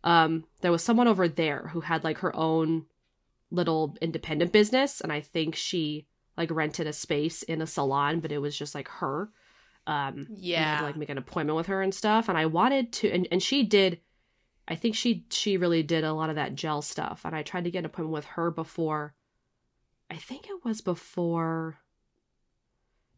Um, 0.07 0.45
there 0.61 0.73
was 0.73 0.83
someone 0.83 1.09
over 1.09 1.29
there 1.29 1.69
who 1.73 1.81
had 1.81 2.05
like 2.05 2.19
her 2.19 2.35
own 2.35 2.87
little 3.51 3.97
independent 4.01 4.53
business, 4.53 5.01
and 5.01 5.13
I 5.13 5.21
think 5.21 5.55
she 5.55 6.07
like 6.37 6.51
rented 6.51 6.87
a 6.87 6.93
space 6.93 7.43
in 7.43 7.61
a 7.61 7.67
salon, 7.67 8.21
but 8.21 8.33
it 8.33 8.39
was 8.39 8.57
just 8.57 8.75
like 8.75 8.89
her. 8.89 9.31
Um, 9.87 10.27
Yeah. 10.31 10.79
to, 10.79 10.85
like 10.85 10.97
make 10.97 11.11
an 11.11 11.19
appointment 11.19 11.57
with 11.57 11.67
her 11.67 11.81
and 11.83 11.95
stuff. 11.95 12.29
And 12.29 12.37
I 12.37 12.47
wanted 12.47 12.93
to, 12.95 13.11
and, 13.11 13.29
and 13.31 13.43
she 13.43 13.63
did. 13.63 14.01
I 14.69 14.75
think 14.75 14.97
she 14.97 15.25
she 15.31 15.57
really 15.57 15.85
did 15.85 16.03
a 16.03 16.13
lot 16.13 16.29
of 16.31 16.37
that 16.37 16.57
gel 16.57 16.83
stuff, 16.83 17.25
and 17.25 17.37
I 17.37 17.43
tried 17.43 17.65
to 17.65 17.71
get 17.71 17.81
an 17.81 17.85
appointment 17.87 18.15
with 18.15 18.25
her 18.25 18.51
before. 18.51 19.15
I 20.11 20.17
think 20.17 20.47
it 20.49 20.65
was 20.65 20.81
before. 20.81 21.79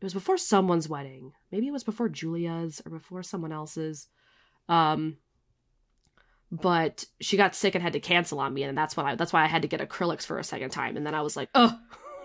It 0.00 0.04
was 0.04 0.14
before 0.14 0.36
someone's 0.38 0.88
wedding. 0.88 1.32
Maybe 1.50 1.66
it 1.66 1.72
was 1.72 1.84
before 1.84 2.08
Julia's 2.08 2.80
or 2.84 2.90
before 2.92 3.22
someone 3.22 3.52
else's. 3.52 4.08
Um, 4.68 5.16
but 6.50 7.04
she 7.20 7.36
got 7.36 7.54
sick 7.54 7.74
and 7.74 7.82
had 7.82 7.92
to 7.92 8.00
cancel 8.00 8.40
on 8.40 8.54
me, 8.54 8.62
and 8.62 8.76
that's 8.76 8.96
when 8.96 9.06
I 9.06 9.14
that's 9.14 9.32
why 9.32 9.44
I 9.44 9.46
had 9.46 9.62
to 9.62 9.68
get 9.68 9.80
acrylics 9.80 10.24
for 10.26 10.38
a 10.38 10.44
second 10.44 10.70
time. 10.70 10.96
And 10.96 11.06
then 11.06 11.14
I 11.14 11.22
was 11.22 11.36
like, 11.36 11.50
oh, 11.54 11.78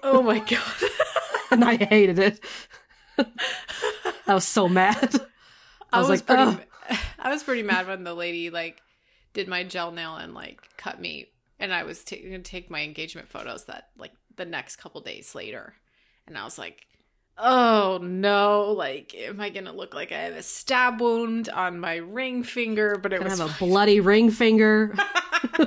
Oh 0.03 0.21
my 0.21 0.39
god. 0.39 0.61
and 1.51 1.63
I 1.63 1.77
hated 1.77 2.19
it. 2.19 2.39
I 4.27 4.33
was 4.33 4.45
so 4.47 4.67
mad. 4.67 5.15
I 5.91 5.97
I 5.97 5.99
was 5.99 6.09
was, 6.09 6.19
like, 6.19 6.25
pretty. 6.27 6.41
Oh. 6.43 6.59
"Ugh." 6.89 6.97
I 7.19 7.29
was 7.29 7.43
pretty 7.43 7.63
mad 7.63 7.87
when 7.87 8.03
the 8.03 8.13
lady 8.13 8.49
like 8.49 8.81
did 9.33 9.47
my 9.47 9.63
gel 9.63 9.91
nail 9.91 10.15
and 10.15 10.33
like 10.33 10.61
cut 10.75 10.99
me, 10.99 11.29
and 11.59 11.73
I 11.73 11.83
was 11.83 12.03
ta- 12.03 12.17
gonna 12.21 12.39
take 12.39 12.69
my 12.69 12.81
engagement 12.81 13.29
photos 13.29 13.65
that 13.65 13.89
like 13.97 14.11
the 14.35 14.45
next 14.45 14.75
couple 14.75 14.99
days 15.01 15.33
later, 15.33 15.73
and 16.27 16.37
I 16.37 16.43
was 16.43 16.57
like, 16.57 16.85
oh 17.37 17.99
no, 18.01 18.71
like 18.71 19.15
am 19.15 19.39
I 19.39 19.49
gonna 19.49 19.73
look 19.73 19.93
like 19.93 20.11
I 20.11 20.19
have 20.19 20.33
a 20.35 20.43
stab 20.43 21.01
wound 21.01 21.49
on 21.49 21.79
my 21.79 21.95
ring 21.95 22.43
finger? 22.43 22.97
But 23.01 23.13
it 23.13 23.19
Gonna 23.19 23.29
was 23.29 23.39
have 23.39 23.61
a 23.61 23.65
bloody 23.65 23.99
ring 23.99 24.31
finger. 24.31 24.95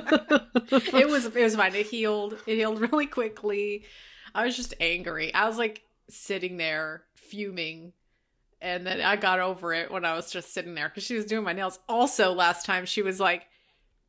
it 0.71 1.07
was 1.07 1.25
it 1.25 1.35
was 1.35 1.55
fine. 1.55 1.75
It 1.75 1.87
healed. 1.87 2.37
It 2.45 2.55
healed 2.55 2.79
really 2.91 3.07
quickly. 3.07 3.85
I 4.33 4.45
was 4.45 4.55
just 4.55 4.73
angry. 4.79 5.33
I 5.33 5.47
was 5.47 5.57
like 5.57 5.83
sitting 6.09 6.57
there 6.57 7.03
fuming. 7.15 7.93
And 8.59 8.87
then 8.87 9.01
I 9.01 9.17
got 9.17 9.39
over 9.39 9.71
it 9.71 9.91
when 9.91 10.03
I 10.03 10.15
was 10.15 10.31
just 10.31 10.51
sitting 10.51 10.73
there 10.73 10.89
because 10.89 11.03
she 11.03 11.15
was 11.15 11.25
doing 11.25 11.43
my 11.43 11.53
nails. 11.53 11.79
Also, 11.87 12.33
last 12.33 12.65
time 12.65 12.85
she 12.85 13.03
was 13.03 13.19
like, 13.19 13.45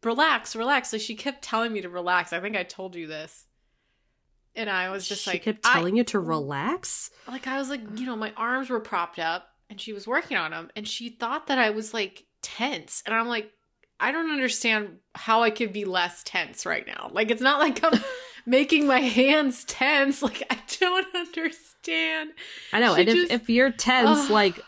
relax, 0.02 0.56
relax. 0.56 0.90
Like 0.92 1.02
she 1.02 1.16
kept 1.16 1.42
telling 1.42 1.70
me 1.70 1.82
to 1.82 1.90
relax. 1.90 2.32
I 2.32 2.40
think 2.40 2.56
I 2.56 2.62
told 2.62 2.94
you 2.94 3.06
this. 3.06 3.44
And 4.56 4.68
I 4.68 4.90
was 4.90 5.06
just 5.08 5.26
like 5.26 5.34
she 5.44 5.50
like, 5.50 5.56
kept 5.62 5.66
I- 5.66 5.74
telling 5.74 5.96
you 5.96 6.04
to 6.04 6.18
relax. 6.18 7.10
like 7.28 7.46
I 7.46 7.58
was 7.58 7.68
like, 7.68 7.80
you 7.98 8.06
know, 8.06 8.16
my 8.16 8.32
arms 8.36 8.70
were 8.70 8.80
propped 8.80 9.18
up 9.18 9.48
and 9.70 9.80
she 9.80 9.92
was 9.92 10.06
working 10.06 10.36
on 10.36 10.50
them 10.50 10.70
and 10.74 10.86
she 10.86 11.10
thought 11.10 11.46
that 11.46 11.58
I 11.58 11.70
was 11.70 11.94
like 11.94 12.24
tense. 12.42 13.02
And 13.06 13.14
I'm 13.14 13.28
like, 13.28 13.50
I 14.00 14.12
don't 14.12 14.30
understand 14.30 14.98
how 15.14 15.42
I 15.42 15.50
could 15.50 15.72
be 15.72 15.84
less 15.84 16.22
tense 16.24 16.64
right 16.66 16.86
now. 16.86 17.10
Like 17.12 17.30
it's 17.30 17.42
not 17.42 17.58
like 17.60 17.82
I'm 17.84 18.00
making 18.46 18.86
my 18.86 19.00
hands 19.00 19.64
tense. 19.64 20.22
Like 20.22 20.42
I 20.50 20.58
don't 20.80 21.06
understand. 21.14 22.30
I 22.72 22.80
know, 22.80 22.94
She 22.94 23.00
and 23.02 23.08
if, 23.10 23.14
just- 23.16 23.32
if 23.32 23.50
you're 23.50 23.70
tense, 23.70 24.24
Ugh. 24.26 24.30
like 24.30 24.60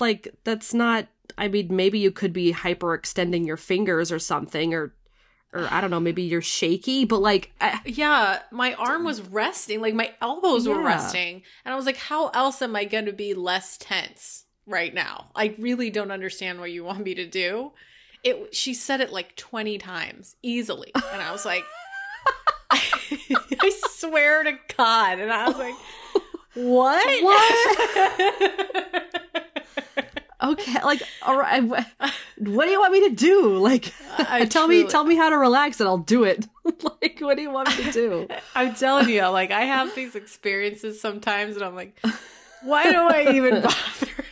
like 0.00 0.28
that's 0.44 0.72
not 0.74 1.08
I 1.38 1.48
mean, 1.48 1.74
maybe 1.74 1.98
you 1.98 2.12
could 2.12 2.32
be 2.32 2.52
hyperextending 2.52 3.46
your 3.46 3.56
fingers 3.58 4.10
or 4.12 4.18
something, 4.18 4.72
or 4.72 4.94
or 5.52 5.68
I 5.70 5.80
don't 5.80 5.90
know, 5.90 6.00
maybe 6.00 6.22
you're 6.22 6.42
shaky, 6.42 7.04
but 7.04 7.20
like 7.20 7.52
I, 7.60 7.80
Yeah, 7.84 8.40
my 8.50 8.74
arm 8.74 9.04
was 9.04 9.20
resting, 9.22 9.80
like 9.80 9.94
my 9.94 10.12
elbows 10.20 10.68
were 10.68 10.80
resting. 10.80 11.42
And 11.64 11.72
I 11.72 11.76
was 11.76 11.86
like, 11.86 11.96
how 11.96 12.28
else 12.28 12.60
am 12.62 12.76
I 12.76 12.84
going 12.84 13.06
to 13.06 13.12
be 13.12 13.34
less 13.34 13.76
tense 13.78 14.44
right 14.66 14.92
now? 14.92 15.30
I 15.34 15.54
really 15.58 15.90
don't 15.90 16.10
understand 16.10 16.60
what 16.60 16.72
you 16.72 16.84
want 16.84 17.04
me 17.04 17.14
to 17.14 17.26
do. 17.26 17.72
It 18.24 18.54
she 18.54 18.74
said 18.74 19.00
it 19.00 19.12
like 19.12 19.36
20 19.36 19.78
times 19.78 20.36
easily. 20.42 20.92
And 20.94 21.22
I 21.22 21.32
was 21.32 21.44
like 21.44 21.64
I 22.70 23.72
swear 23.90 24.42
to 24.44 24.58
God. 24.76 25.18
And 25.18 25.32
I 25.32 25.46
was 25.48 25.58
like, 25.58 25.74
what? 26.54 27.22
what? 27.22 29.04
okay, 30.42 30.82
like 30.84 31.02
all 31.22 31.38
right, 31.38 31.62
what 32.38 32.64
do 32.64 32.70
you 32.70 32.80
want 32.80 32.92
me 32.92 33.08
to 33.08 33.14
do? 33.14 33.56
Like 33.58 33.92
I 34.18 34.44
tell 34.50 34.68
me 34.68 34.86
tell 34.86 35.04
me 35.04 35.16
how 35.16 35.30
to 35.30 35.38
relax 35.38 35.80
and 35.80 35.88
I'll 35.88 35.98
do 35.98 36.24
it. 36.24 36.46
like 36.64 37.18
what 37.20 37.36
do 37.36 37.42
you 37.42 37.50
want 37.50 37.76
me 37.76 37.84
to 37.84 37.92
do? 37.92 38.28
I'm 38.54 38.74
telling 38.74 39.08
you, 39.08 39.26
like 39.28 39.50
I 39.50 39.62
have 39.62 39.94
these 39.94 40.14
experiences 40.14 41.00
sometimes 41.00 41.56
and 41.56 41.64
I'm 41.64 41.74
like, 41.74 41.98
why 42.62 42.90
do 42.90 42.98
I 42.98 43.32
even 43.34 43.62
bother? 43.62 44.24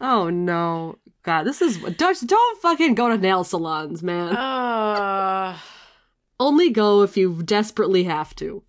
oh 0.00 0.30
no. 0.30 0.98
God, 1.22 1.42
this 1.42 1.60
is 1.60 1.78
don't 1.78 2.26
don't 2.28 2.62
fucking 2.62 2.94
go 2.94 3.08
to 3.08 3.18
nail 3.18 3.42
salons, 3.42 4.02
man. 4.02 4.36
Uh 4.36 5.58
Only 6.38 6.70
go 6.70 7.02
if 7.02 7.16
you 7.16 7.42
desperately 7.42 8.04
have 8.04 8.34
to. 8.36 8.62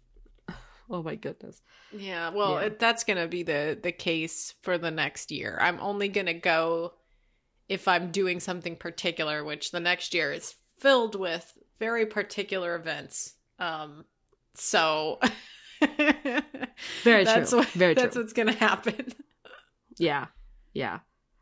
Oh 0.90 1.04
my 1.04 1.16
goodness. 1.16 1.62
Yeah, 1.92 2.30
well, 2.30 2.54
Yeah. 2.54 2.68
It, 2.68 2.80
that's 2.80 3.04
going 3.04 3.18
to 3.18 3.28
be 3.28 3.44
the 3.44 3.78
the 3.82 3.92
case 3.92 4.54
for 4.62 4.78
the 4.78 4.92
next 4.92 5.32
year. 5.32 5.58
I'm 5.62 5.80
only 5.80 6.10
going 6.10 6.28
to 6.28 6.34
go 6.34 6.94
if 7.70 7.88
I'm 7.88 8.12
doing 8.12 8.40
something 8.40 8.76
particular, 8.76 9.44
which 9.44 9.72
the 9.72 9.80
next 9.80 10.14
year 10.14 10.32
is 10.32 10.56
filled 10.80 11.16
with 11.16 11.58
very 11.80 12.06
particular 12.06 12.76
events. 12.76 13.34
Um 13.60 14.06
so 14.54 15.20
Very 17.04 17.24
that's 17.24 17.50
true. 17.52 17.60
What, 17.60 17.68
Very 17.70 17.94
that's 17.94 18.14
true. 18.14 18.24
what's 18.24 18.34
going 18.34 18.48
to 18.48 18.54
happen. 18.54 19.14
Yeah, 20.00 20.28
yeah. 20.74 21.00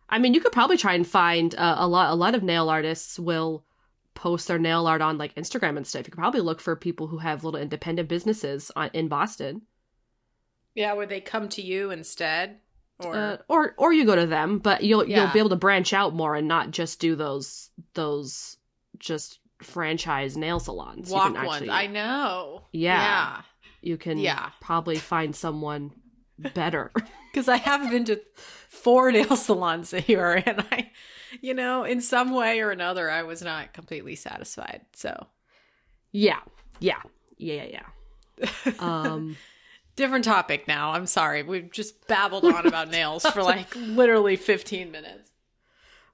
I 0.08 0.18
mean, 0.18 0.34
you 0.34 0.40
could 0.40 0.54
probably 0.54 0.78
try 0.78 0.94
and 0.94 1.06
find 1.06 1.54
uh, 1.56 1.76
a 1.78 1.90
lot. 1.90 2.10
A 2.10 2.16
lot 2.16 2.36
of 2.36 2.42
nail 2.42 2.70
artists 2.70 3.20
will 3.20 3.66
post 4.14 4.48
their 4.48 4.58
nail 4.58 4.88
art 4.88 5.02
on 5.02 5.18
like 5.18 5.36
Instagram 5.36 5.76
and 5.76 5.86
stuff. 5.86 6.08
You 6.08 6.12
could 6.12 6.20
probably 6.20 6.40
look 6.40 6.62
for 6.62 6.74
people 6.78 7.08
who 7.08 7.18
have 7.18 7.44
little 7.44 7.60
independent 7.60 8.08
businesses 8.08 8.72
on, 8.78 8.92
in 8.94 9.10
Boston, 9.10 9.64
Yeah, 10.76 10.94
where 10.94 11.08
they 11.08 11.22
come 11.22 11.50
to 11.50 11.62
you 11.62 11.90
instead 11.90 12.60
or 13.00 13.16
uh, 13.16 13.38
or 13.48 13.74
or 13.78 13.92
you 13.94 14.06
go 14.06 14.16
to 14.16 14.26
them. 14.28 14.60
But 14.60 14.84
you'll 14.84 15.08
you'll 15.08 15.32
be 15.32 15.40
able 15.40 15.50
to 15.50 15.56
branch 15.56 15.94
out 15.94 16.14
more 16.14 16.36
and 16.36 16.48
not 16.48 16.72
just 16.72 17.00
do 17.00 17.16
those 17.16 17.70
those 17.94 18.58
just 19.00 19.40
franchise 19.62 20.38
nail 20.38 20.60
salons. 20.60 21.10
You 21.10 21.16
walk 21.16 21.36
can 21.36 21.46
ones. 21.46 21.70
I 21.70 21.88
know. 21.88 22.64
Yeah. 22.72 23.42
You 23.82 23.98
can 23.98 24.18
Yeah. 24.18 24.50
probably 24.62 24.98
find 24.98 25.36
someone 25.36 25.92
better. 26.38 26.92
because 27.32 27.48
I 27.48 27.58
have 27.58 27.90
been 27.90 28.06
to 28.06 28.22
four 28.70 29.12
nail 29.12 29.36
salons 29.36 29.92
here, 29.92 30.42
and 30.46 30.66
I, 30.72 30.92
you 31.42 31.54
know, 31.54 31.84
in 31.84 32.02
some 32.02 32.32
way 32.32 32.62
or 32.62 32.72
another, 32.72 33.10
I 33.10 33.24
was 33.24 33.42
not 33.42 33.74
completely 33.74 34.16
satisfied. 34.16 34.82
So, 34.94 35.28
yeah, 36.12 36.40
yeah, 36.80 37.02
yeah, 37.38 37.64
yeah. 37.64 37.82
yeah. 38.66 38.74
Um. 38.80 39.38
Different 39.96 40.26
topic 40.26 40.68
now. 40.68 40.92
I'm 40.92 41.06
sorry, 41.06 41.44
we've 41.44 41.72
just 41.72 42.08
babbled 42.08 42.46
on 42.46 42.66
about 42.66 42.90
nails 42.90 43.26
for 43.26 43.44
like 43.44 43.76
literally 43.76 44.36
15 44.36 44.92
minutes. 44.92 45.32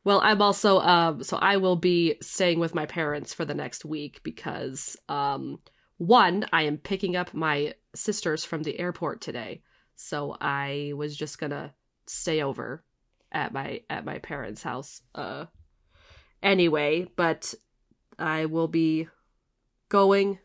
Well, 0.03 0.21
I'm 0.23 0.41
also 0.41 0.79
um 0.79 1.23
so 1.23 1.37
I 1.37 1.57
will 1.57 1.75
be 1.75 2.15
staying 2.21 2.59
with 2.59 2.73
my 2.73 2.85
parents 2.85 3.33
for 3.33 3.45
the 3.45 3.53
next 3.53 3.85
week 3.85 4.21
because 4.23 4.97
um 5.09 5.59
one, 5.97 6.45
I 6.51 6.63
am 6.63 6.77
picking 6.77 7.15
up 7.15 7.33
my 7.33 7.75
sisters 7.93 8.43
from 8.43 8.63
the 8.63 8.79
airport 8.79 9.21
today. 9.21 9.61
So 9.95 10.35
I 10.41 10.93
was 10.95 11.15
just 11.15 11.37
going 11.37 11.51
to 11.51 11.71
stay 12.07 12.41
over 12.41 12.83
at 13.31 13.53
my 13.53 13.81
at 13.89 14.03
my 14.03 14.17
parents' 14.17 14.63
house 14.63 15.01
uh 15.13 15.45
anyway, 16.41 17.07
but 17.15 17.53
I 18.17 18.45
will 18.45 18.67
be 18.67 19.07
going 19.89 20.39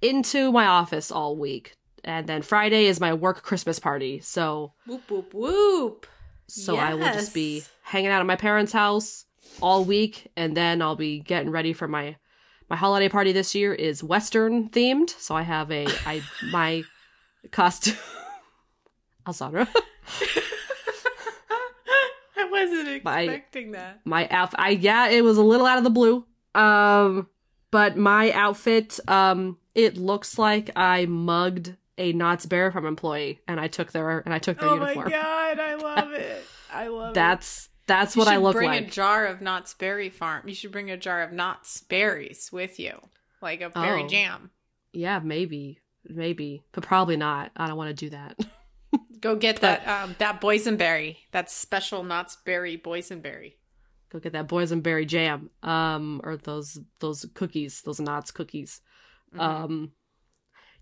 into 0.00 0.50
my 0.50 0.66
office 0.66 1.12
all 1.12 1.36
week. 1.36 1.76
And 2.04 2.26
then 2.26 2.42
Friday 2.42 2.86
is 2.86 2.98
my 3.00 3.14
work 3.14 3.42
Christmas 3.42 3.78
party. 3.78 4.20
So 4.20 4.72
Whoop 4.86 5.08
whoop 5.10 5.32
whoop. 5.34 6.06
so 6.48 6.76
I 6.76 6.94
will 6.94 7.12
just 7.12 7.32
be 7.34 7.62
hanging 7.82 8.10
out 8.10 8.20
at 8.20 8.26
my 8.26 8.36
parents' 8.36 8.72
house 8.72 9.24
all 9.60 9.84
week, 9.84 10.30
and 10.36 10.56
then 10.56 10.82
I'll 10.82 10.96
be 10.96 11.20
getting 11.20 11.50
ready 11.50 11.72
for 11.72 11.86
my 11.86 12.16
my 12.70 12.76
holiday 12.76 13.08
party 13.08 13.32
this 13.32 13.54
year 13.54 13.72
is 13.74 14.02
Western 14.02 14.68
themed. 14.70 15.10
So 15.10 15.34
I 15.36 15.42
have 15.42 15.70
a 15.70 15.86
I 16.06 16.22
my 16.50 16.82
costume. 17.50 17.96
Alessandra, 19.26 19.68
I 22.36 22.44
wasn't 22.50 23.04
My- 23.04 23.20
expecting 23.22 23.72
that. 23.72 24.00
my 24.04 24.28
outfit. 24.28 24.58
I 24.60 24.70
yeah, 24.70 25.08
it 25.08 25.22
was 25.22 25.38
a 25.38 25.42
little 25.42 25.66
out 25.66 25.78
of 25.78 25.84
the 25.84 25.90
blue. 25.90 26.24
Um, 26.54 27.28
but 27.70 27.96
my 27.96 28.32
outfit, 28.32 28.98
um, 29.08 29.58
it 29.74 29.96
looks 29.96 30.38
like 30.38 30.70
I 30.76 31.06
mugged 31.06 31.76
a 32.02 32.12
Knott's 32.12 32.46
Berry 32.46 32.70
Farm 32.72 32.86
employee, 32.86 33.40
and 33.46 33.60
I 33.60 33.68
took 33.68 33.92
their 33.92 34.18
and 34.20 34.34
I 34.34 34.38
took 34.38 34.58
their 34.58 34.68
Oh 34.68 34.74
uniform. 34.74 35.06
my 35.06 35.10
god, 35.10 35.58
I 35.60 35.74
love 35.76 36.12
it. 36.12 36.44
I 36.72 36.88
love 36.88 37.10
it. 37.10 37.14
That's 37.14 37.68
that's 37.86 38.16
You 38.16 38.20
what 38.20 38.28
I 38.28 38.34
should 38.34 38.42
look 38.42 38.54
bring 38.56 38.70
like. 38.70 38.88
a 38.88 38.90
jar 38.90 39.26
of 39.26 39.40
Knott's 39.40 39.74
Berry 39.74 40.08
Farm. 40.10 40.48
You 40.48 40.54
should 40.54 40.72
bring 40.72 40.90
a 40.90 40.96
jar 40.96 41.22
of 41.22 41.32
Knott's 41.32 41.80
berries 41.82 42.50
with 42.52 42.78
you, 42.80 42.98
like 43.40 43.60
a 43.60 43.70
berry 43.70 44.04
Oh. 44.04 44.08
jam. 44.08 44.50
Yeah, 44.92 45.20
maybe, 45.20 45.78
maybe, 46.06 46.62
but 46.72 46.84
probably 46.84 47.16
not. 47.16 47.50
I 47.56 47.66
don't 47.66 47.76
want 47.76 47.88
to 47.96 48.04
do 48.06 48.10
that. 48.10 48.38
Go 49.20 49.36
get 49.36 49.60
that 49.60 49.86
um, 49.86 50.16
that 50.18 50.40
boysenberry. 50.40 51.16
That 51.30 51.50
special 51.50 52.02
Knott's 52.02 52.36
Berry 52.44 52.76
boysenberry. 52.76 53.54
Go 54.10 54.18
get 54.18 54.32
that 54.32 54.48
boysenberry 54.48 55.06
jam. 55.06 55.50
Um, 55.62 56.20
or 56.24 56.36
those 56.36 56.78
those 57.00 57.24
cookies, 57.34 57.82
those 57.82 58.00
Knott's 58.00 58.30
cookies. 58.32 58.80
Mm-hmm. 59.34 59.40
Um, 59.40 59.92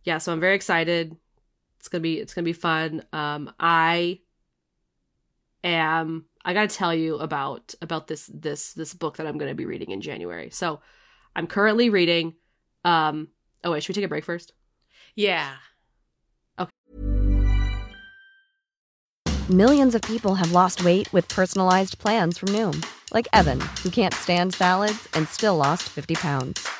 yeah. 0.05 0.19
So 0.19 0.33
I'm 0.33 0.41
very 0.41 0.55
excited. 0.55 1.17
It's 1.79 1.89
gonna 1.89 2.03
be 2.03 2.19
it's 2.19 2.35
gonna 2.35 2.45
be 2.45 2.53
fun. 2.53 3.03
Um, 3.13 3.53
I 3.59 4.21
am. 5.65 6.27
I 6.45 6.55
gotta 6.55 6.75
tell 6.75 6.95
you 6.95 7.17
about 7.17 7.75
about 7.83 8.07
this 8.07 8.31
this 8.33 8.73
this 8.73 8.95
book 8.95 9.17
that 9.17 9.27
I'm 9.27 9.39
gonna 9.39 9.55
be 9.55 9.67
reading 9.67 9.91
in 9.91 10.01
January. 10.01 10.51
So 10.51 10.81
I'm 11.35 11.47
currently 11.47 11.91
reading. 11.91 12.35
Um. 12.85 13.29
Oh 13.65 13.73
wait, 13.73 13.83
should 13.83 13.91
we 13.91 13.95
take 13.95 14.05
a 14.05 14.09
break 14.09 14.25
first? 14.25 14.53
Yeah. 15.15 15.55
Okay. 16.59 16.71
Millions 19.49 19.95
of 19.95 20.03
people 20.03 20.35
have 20.35 20.53
lost 20.53 20.85
weight 20.85 21.13
with 21.13 21.29
personalized 21.29 21.99
plans 21.99 22.39
from 22.39 22.51
Noom, 22.51 22.85
like 23.13 23.29
Evan, 23.33 23.61
who 23.83 23.91
can't 23.91 24.15
stand 24.15 24.55
salads 24.55 25.09
and 25.15 25.29
still 25.29 25.57
lost 25.57 25.85
50 25.89 26.15
pounds. 26.15 26.80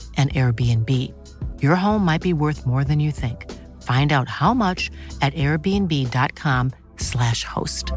an 0.17 0.29
Airbnb. 0.29 0.89
Your 1.63 1.75
home 1.75 2.05
might 2.05 2.21
be 2.21 2.33
worth 2.33 2.67
more 2.67 2.83
than 2.83 2.99
you 2.99 3.11
think. 3.11 3.51
Find 3.81 4.13
out 4.13 4.29
how 4.29 4.53
much 4.53 4.91
at 5.23 5.33
airbnb.com/slash 5.33 7.43
host. 7.43 7.91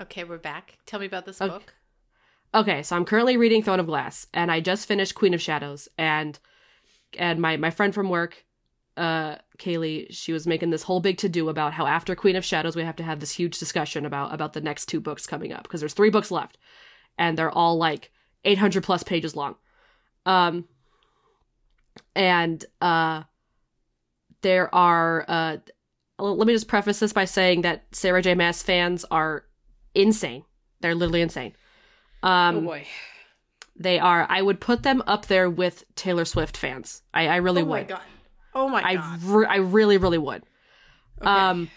Okay, 0.00 0.24
we're 0.24 0.38
back. 0.38 0.78
Tell 0.86 1.00
me 1.00 1.06
about 1.06 1.26
this 1.26 1.40
Okay. 1.40 1.50
book. 1.50 1.74
Okay, 2.54 2.82
so 2.82 2.96
I'm 2.96 3.04
currently 3.04 3.36
reading 3.36 3.62
Throne 3.62 3.80
of 3.80 3.86
Glass, 3.86 4.26
and 4.34 4.50
I 4.50 4.60
just 4.60 4.88
finished 4.88 5.14
Queen 5.14 5.34
of 5.34 5.42
Shadows, 5.42 5.88
and 5.96 6.38
and 7.18 7.40
my 7.40 7.56
my 7.56 7.70
friend 7.70 7.94
from 7.94 8.08
work, 8.08 8.44
uh, 8.96 9.36
Kaylee, 9.58 10.06
she 10.10 10.32
was 10.32 10.46
making 10.46 10.70
this 10.70 10.82
whole 10.82 11.00
big 11.00 11.18
to 11.18 11.28
do 11.28 11.48
about 11.48 11.72
how 11.72 11.86
after 11.86 12.14
Queen 12.14 12.36
of 12.36 12.44
Shadows 12.44 12.76
we 12.76 12.82
have 12.84 12.96
to 12.96 13.02
have 13.02 13.20
this 13.20 13.32
huge 13.32 13.58
discussion 13.58 14.04
about 14.04 14.34
about 14.34 14.52
the 14.52 14.60
next 14.60 14.86
two 14.86 15.00
books 15.00 15.26
coming 15.26 15.52
up 15.52 15.62
because 15.62 15.80
there's 15.80 15.94
three 15.94 16.10
books 16.10 16.30
left, 16.30 16.58
and 17.18 17.36
they're 17.38 17.50
all 17.50 17.76
like 17.76 18.10
800 18.44 18.82
plus 18.82 19.02
pages 19.02 19.36
long, 19.36 19.56
um, 20.26 20.66
and 22.14 22.64
uh, 22.80 23.22
there 24.42 24.74
are 24.74 25.24
uh, 25.28 25.56
let 26.18 26.46
me 26.46 26.52
just 26.52 26.68
preface 26.68 27.00
this 27.00 27.12
by 27.12 27.24
saying 27.24 27.62
that 27.62 27.84
Sarah 27.92 28.22
J. 28.22 28.34
Maas 28.34 28.62
fans 28.62 29.04
are 29.10 29.44
insane. 29.94 30.44
They're 30.80 30.94
literally 30.94 31.22
insane. 31.22 31.54
Um, 32.22 32.56
oh 32.56 32.60
boy. 32.62 32.86
they 33.76 33.98
are. 33.98 34.26
I 34.28 34.42
would 34.42 34.60
put 34.60 34.82
them 34.82 35.02
up 35.06 35.26
there 35.26 35.48
with 35.48 35.84
Taylor 35.94 36.24
Swift 36.24 36.56
fans. 36.56 37.02
I, 37.14 37.28
I 37.28 37.36
really 37.36 37.62
oh 37.62 37.66
would. 37.66 37.82
my 37.82 37.84
god. 37.84 38.02
Oh 38.54 38.68
my 38.68 38.82
I 38.82 38.94
god. 38.96 39.22
re- 39.22 39.46
I 39.46 39.56
really 39.56 39.96
really 39.98 40.18
would. 40.18 40.42
Okay. 41.20 41.30
Um, 41.30 41.70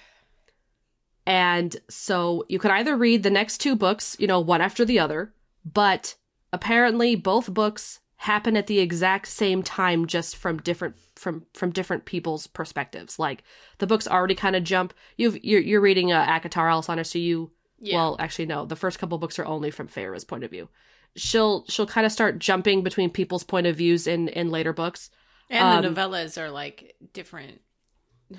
and 1.25 1.75
so 1.89 2.43
you 2.49 2.59
could 2.59 2.71
either 2.71 2.95
read 2.97 3.23
the 3.23 3.29
next 3.29 3.59
two 3.59 3.75
books, 3.75 4.15
you 4.19 4.27
know, 4.27 4.39
one 4.39 4.61
after 4.61 4.83
the 4.83 4.99
other, 4.99 5.33
but 5.65 6.15
apparently 6.51 7.15
both 7.15 7.53
books 7.53 7.99
happen 8.17 8.55
at 8.57 8.67
the 8.67 8.79
exact 8.79 9.27
same 9.27 9.63
time, 9.63 10.05
just 10.05 10.35
from 10.35 10.57
different 10.57 10.95
from 11.15 11.45
from 11.53 11.71
different 11.71 12.05
people's 12.05 12.47
perspectives. 12.47 13.19
Like 13.19 13.43
the 13.77 13.87
books 13.87 14.07
already 14.07 14.35
kind 14.35 14.55
of 14.55 14.63
jump. 14.63 14.93
You've 15.17 15.41
you're 15.43 15.61
you're 15.61 15.81
reading 15.81 16.11
uh, 16.11 16.25
ACOTAR 16.25 16.69
Alessandra, 16.71 17.05
so 17.05 17.19
you 17.19 17.51
Yeah. 17.79 17.97
well, 17.97 18.15
actually, 18.19 18.47
no. 18.47 18.65
The 18.65 18.75
first 18.75 18.99
couple 18.99 19.17
books 19.17 19.39
are 19.39 19.45
only 19.45 19.71
from 19.71 19.87
Feyre's 19.87 20.23
point 20.25 20.43
of 20.43 20.51
view. 20.51 20.67
She'll 21.15 21.63
she'll 21.69 21.87
kind 21.87 22.05
of 22.05 22.11
start 22.11 22.39
jumping 22.39 22.83
between 22.83 23.09
people's 23.09 23.43
point 23.45 23.67
of 23.67 23.77
views 23.77 24.07
in 24.07 24.27
in 24.29 24.49
later 24.51 24.73
books. 24.73 25.09
And 25.53 25.83
the 25.83 25.89
um, 25.89 25.95
novellas 25.95 26.41
are 26.41 26.51
like 26.51 26.95
different. 27.13 27.61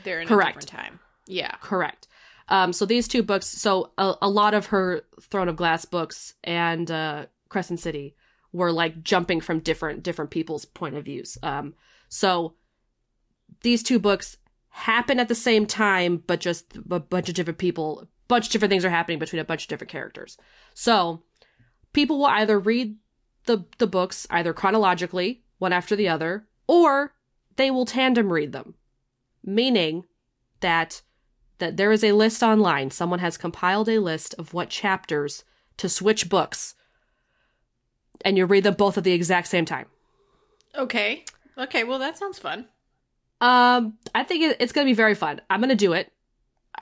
They're 0.05 0.20
in 0.20 0.29
Correct. 0.29 0.57
a 0.57 0.66
different 0.66 0.85
time. 0.85 1.00
Yeah. 1.27 1.55
Correct. 1.61 2.09
Um, 2.48 2.72
so 2.72 2.85
these 2.85 3.09
two 3.09 3.22
books, 3.22 3.46
so 3.46 3.92
a, 3.96 4.14
a 4.22 4.29
lot 4.29 4.55
of 4.55 4.66
her 4.66 5.03
Throne 5.20 5.48
of 5.48 5.57
Glass 5.57 5.85
books 5.85 6.35
and 6.44 6.90
uh, 6.90 7.27
Crescent 7.48 7.81
City 7.81 8.16
were 8.53 8.70
like 8.70 9.03
jumping 9.03 9.40
from 9.40 9.61
different 9.61 10.03
different 10.03 10.31
people's 10.31 10.64
point 10.64 10.94
of 10.94 11.05
views. 11.05 11.38
Um, 11.42 11.74
so 12.09 12.55
these 13.62 13.83
two 13.83 13.98
books 13.98 14.37
happen 14.68 15.18
at 15.18 15.29
the 15.29 15.35
same 15.35 15.66
time, 15.66 16.22
but 16.27 16.40
just 16.40 16.77
a 16.90 17.00
bunch 17.00 17.29
of 17.29 17.35
different 17.35 17.59
people, 17.59 18.09
bunch 18.29 18.46
of 18.46 18.53
different 18.53 18.70
things 18.70 18.85
are 18.85 18.90
happening 18.90 19.18
between 19.18 19.40
a 19.40 19.44
bunch 19.44 19.64
of 19.64 19.68
different 19.68 19.90
characters. 19.90 20.37
So 20.74 21.22
people 21.92 22.18
will 22.18 22.27
either 22.27 22.59
read 22.59 22.96
the 23.46 23.64
the 23.79 23.87
books 23.87 24.27
either 24.31 24.53
chronologically, 24.53 25.42
one 25.59 25.72
after 25.72 25.96
the 25.96 26.09
other, 26.09 26.46
or 26.66 27.14
they 27.57 27.70
will 27.70 27.85
tandem 27.87 28.33
read 28.33 28.53
them, 28.53 28.74
meaning 29.42 30.05
that 30.61 31.03
that 31.59 31.77
there 31.77 31.92
is 31.92 32.03
a 32.03 32.12
list 32.12 32.42
online. 32.42 32.90
Someone 32.90 33.20
has 33.20 33.37
compiled 33.37 33.88
a 33.88 33.98
list 34.00 34.35
of 34.38 34.53
what 34.53 34.70
chapters 34.70 35.44
to 35.77 35.88
switch 35.88 36.29
books, 36.29 36.74
and 38.24 38.37
you 38.37 38.44
read 38.46 38.64
them 38.64 38.74
both 38.74 38.98
at 38.98 39.05
the 39.05 39.12
exact 39.12 39.48
same 39.48 39.64
time. 39.64 39.87
Okay. 40.77 41.24
Okay. 41.57 41.85
Well, 41.85 41.98
that 42.00 42.18
sounds 42.18 42.38
fun. 42.38 42.66
Um, 43.40 43.98
I 44.14 44.24
think 44.24 44.42
it, 44.42 44.57
it's 44.61 44.72
going 44.72 44.87
to 44.87 44.90
be 44.90 44.94
very 44.96 45.14
fun. 45.14 45.40
I'm 45.50 45.61
going 45.61 45.68
to 45.68 45.74
do 45.77 45.92
it. 45.92 46.12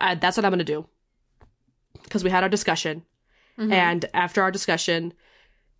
Uh, 0.01 0.15
that's 0.15 0.37
what 0.37 0.45
I'm 0.47 0.51
going 0.53 0.59
to 0.61 0.65
do 0.65 0.87
because 2.05 2.25
we 2.25 2.31
had 2.31 2.43
our 2.43 2.49
discussion, 2.49 3.05
Mhm. 3.59 3.73
and 3.73 4.05
after 4.15 4.43
our 4.43 4.51
discussion, 4.51 5.13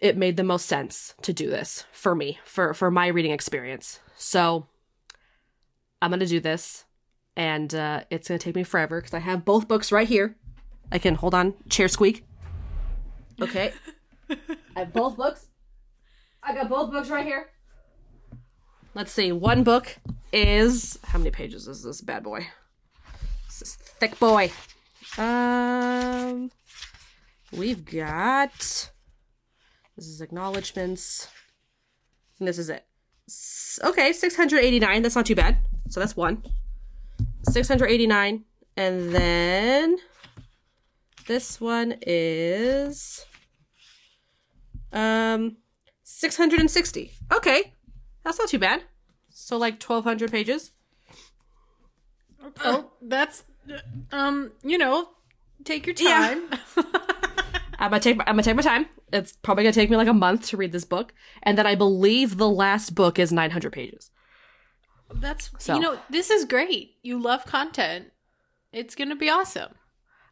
it 0.03 0.17
made 0.17 0.37
the 0.37 0.43
most 0.43 0.67
sense 0.67 1.15
to 1.23 1.33
do 1.33 1.49
this 1.49 1.87
for 1.93 2.15
me 2.15 2.39
for 2.45 2.75
for 2.75 2.91
my 2.91 3.07
reading 3.07 3.31
experience. 3.31 4.01
So 4.17 4.67
I'm 6.03 6.11
to 6.19 6.27
do 6.27 6.41
this, 6.41 6.85
and 7.37 7.73
uh, 7.73 8.03
it's 8.11 8.27
to 8.27 8.37
take 8.37 8.57
me 8.57 8.65
forever 8.65 9.01
because 9.01 9.15
I 9.15 9.21
have 9.21 9.45
both 9.45 9.69
books 9.69 9.93
right 9.93 10.07
here. 10.07 10.37
I 10.91 10.99
can 10.99 11.15
hold 11.15 11.35
on, 11.35 11.55
chair 11.71 11.87
squeak. 11.87 12.27
Okay, 13.41 13.73
I 14.31 14.81
have 14.81 14.93
both 14.93 15.17
books. 15.17 15.47
I 16.43 16.53
got 16.53 16.69
both 16.69 16.91
books 16.91 17.09
right 17.09 17.25
here. 17.25 17.51
Let's 18.95 19.13
see. 19.13 19.31
One 19.31 19.63
book 19.63 19.97
is 20.33 20.99
how 21.05 21.19
many 21.19 21.31
pages 21.31 21.69
is 21.69 21.85
this 21.85 22.01
bad 22.01 22.25
boy? 22.25 22.49
This 23.47 23.63
is 23.63 23.77
thick 23.77 24.19
boy. 24.19 24.51
Um, 25.17 26.51
we've 27.53 27.85
got 27.85 28.91
this 30.03 30.09
is 30.11 30.21
acknowledgments. 30.21 31.29
And 32.41 32.49
this 32.49 32.59
is 32.59 32.69
it. 32.69 32.85
S- 33.29 33.79
Okay, 33.85 34.13
six 34.13 34.35
hundred 34.35 34.65
eighty 34.65 34.81
nine. 34.81 35.03
That's 35.03 35.15
not 35.15 35.27
too 35.27 35.37
bad. 35.37 35.59
So 35.91 36.01
that's 36.01 36.17
one. 36.17 36.43
Six 37.49 37.69
hundred 37.69 37.87
eighty 37.87 38.09
nine, 38.09 38.45
and 38.77 39.15
then 39.15 39.99
this 41.29 41.61
one 41.61 41.95
is 42.03 43.25
um 44.93 45.57
six 46.03 46.37
hundred 46.37 46.59
and 46.59 46.71
sixty. 46.71 47.13
Okay, 47.33 47.73
that's 48.25 48.41
not 48.41 48.49
too 48.49 48.59
bad. 48.59 48.83
So 49.31 49.57
like 49.57 49.79
twelve 49.79 50.03
hundred 50.03 50.33
pages. 50.33 50.73
Oh, 52.65 52.91
that's 53.01 53.45
um. 54.11 54.51
You 54.65 54.79
know, 54.79 55.11
take 55.65 55.87
your 55.87 55.95
time. 55.95 56.43
Yeah. 56.77 56.83
I'm 57.83 57.91
gonna 57.91 58.01
take 58.01 58.17
my, 58.17 58.25
I'm 58.27 58.35
gonna 58.35 58.45
take 58.45 58.57
my 58.57 58.63
time. 58.63 58.87
It's 59.13 59.33
probably 59.43 59.65
gonna 59.65 59.73
take 59.75 59.91
me 59.91 59.97
like 59.97 60.09
a 60.09 60.13
month 60.15 60.47
to 60.49 60.57
read 60.57 60.73
this 60.73 60.85
book, 60.85 61.13
and 61.43 61.59
then 61.59 61.67
I 61.67 61.75
believe 61.75 62.37
the 62.37 62.49
last 62.49 62.95
book 62.95 63.19
is 63.19 63.33
900 63.33 63.73
pages. 63.73 64.11
that's 65.15 65.51
So- 65.59 65.75
you 65.75 65.81
know 65.81 65.99
this 66.09 66.31
is 66.31 66.47
great. 66.47 66.97
You 67.03 67.21
love 67.21 67.45
content. 67.45 68.13
It's 68.73 68.95
gonna 68.95 69.17
be 69.17 69.29
awesome. 69.29 69.75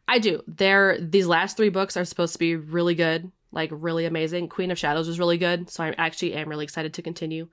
I 0.07 0.17
do. 0.19 0.41
They're 0.47 0.97
these 0.99 1.27
last 1.27 1.55
three 1.57 1.69
books 1.69 1.95
are 1.95 2.05
supposed 2.05 2.33
to 2.33 2.39
be 2.39 2.55
really 2.55 2.95
good, 2.95 3.31
like 3.51 3.69
really 3.71 4.05
amazing. 4.05 4.47
Queen 4.49 4.71
of 4.71 4.79
Shadows 4.79 5.07
was 5.07 5.19
really 5.19 5.37
good, 5.37 5.69
so 5.69 5.83
I 5.83 5.93
actually 5.97 6.33
am 6.33 6.49
really 6.49 6.63
excited 6.63 6.93
to 6.95 7.01
continue. 7.01 7.47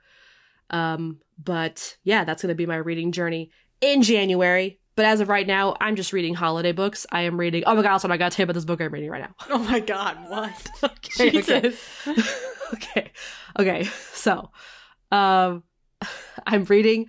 Um, 0.70 1.18
but 1.42 1.96
yeah, 2.04 2.24
that's 2.24 2.42
to 2.42 2.54
be 2.54 2.66
my 2.66 2.76
reading 2.76 3.12
journey 3.12 3.50
in 3.80 4.02
January. 4.02 4.78
But 4.98 5.04
as 5.04 5.20
of 5.20 5.28
right 5.28 5.46
now, 5.46 5.76
I'm 5.80 5.94
just 5.94 6.12
reading 6.12 6.34
holiday 6.34 6.72
books. 6.72 7.06
I 7.12 7.20
am 7.20 7.38
reading. 7.38 7.62
Oh 7.68 7.76
my 7.76 7.82
god! 7.82 7.92
Also, 7.92 8.08
I 8.08 8.16
got 8.16 8.32
to 8.32 8.36
tell 8.36 8.42
you 8.42 8.46
about 8.46 8.54
this 8.54 8.64
book 8.64 8.80
I'm 8.80 8.92
reading 8.92 9.10
right 9.10 9.20
now. 9.20 9.32
Oh 9.48 9.58
my 9.58 9.78
god, 9.78 10.28
what? 10.28 10.70
okay, 10.82 11.30
Jesus. 11.30 11.80
okay. 12.08 12.22
okay. 12.74 13.12
Okay. 13.60 13.84
So, 13.84 14.50
um, 15.12 15.62
I'm 16.48 16.64
reading 16.64 17.06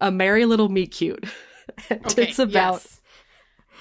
A 0.00 0.12
Merry 0.12 0.44
Little 0.44 0.68
Meet 0.68 0.92
Cute. 0.92 1.24
Okay, 1.90 2.28
it's 2.28 2.38
about. 2.38 2.74
yes. 2.74 3.00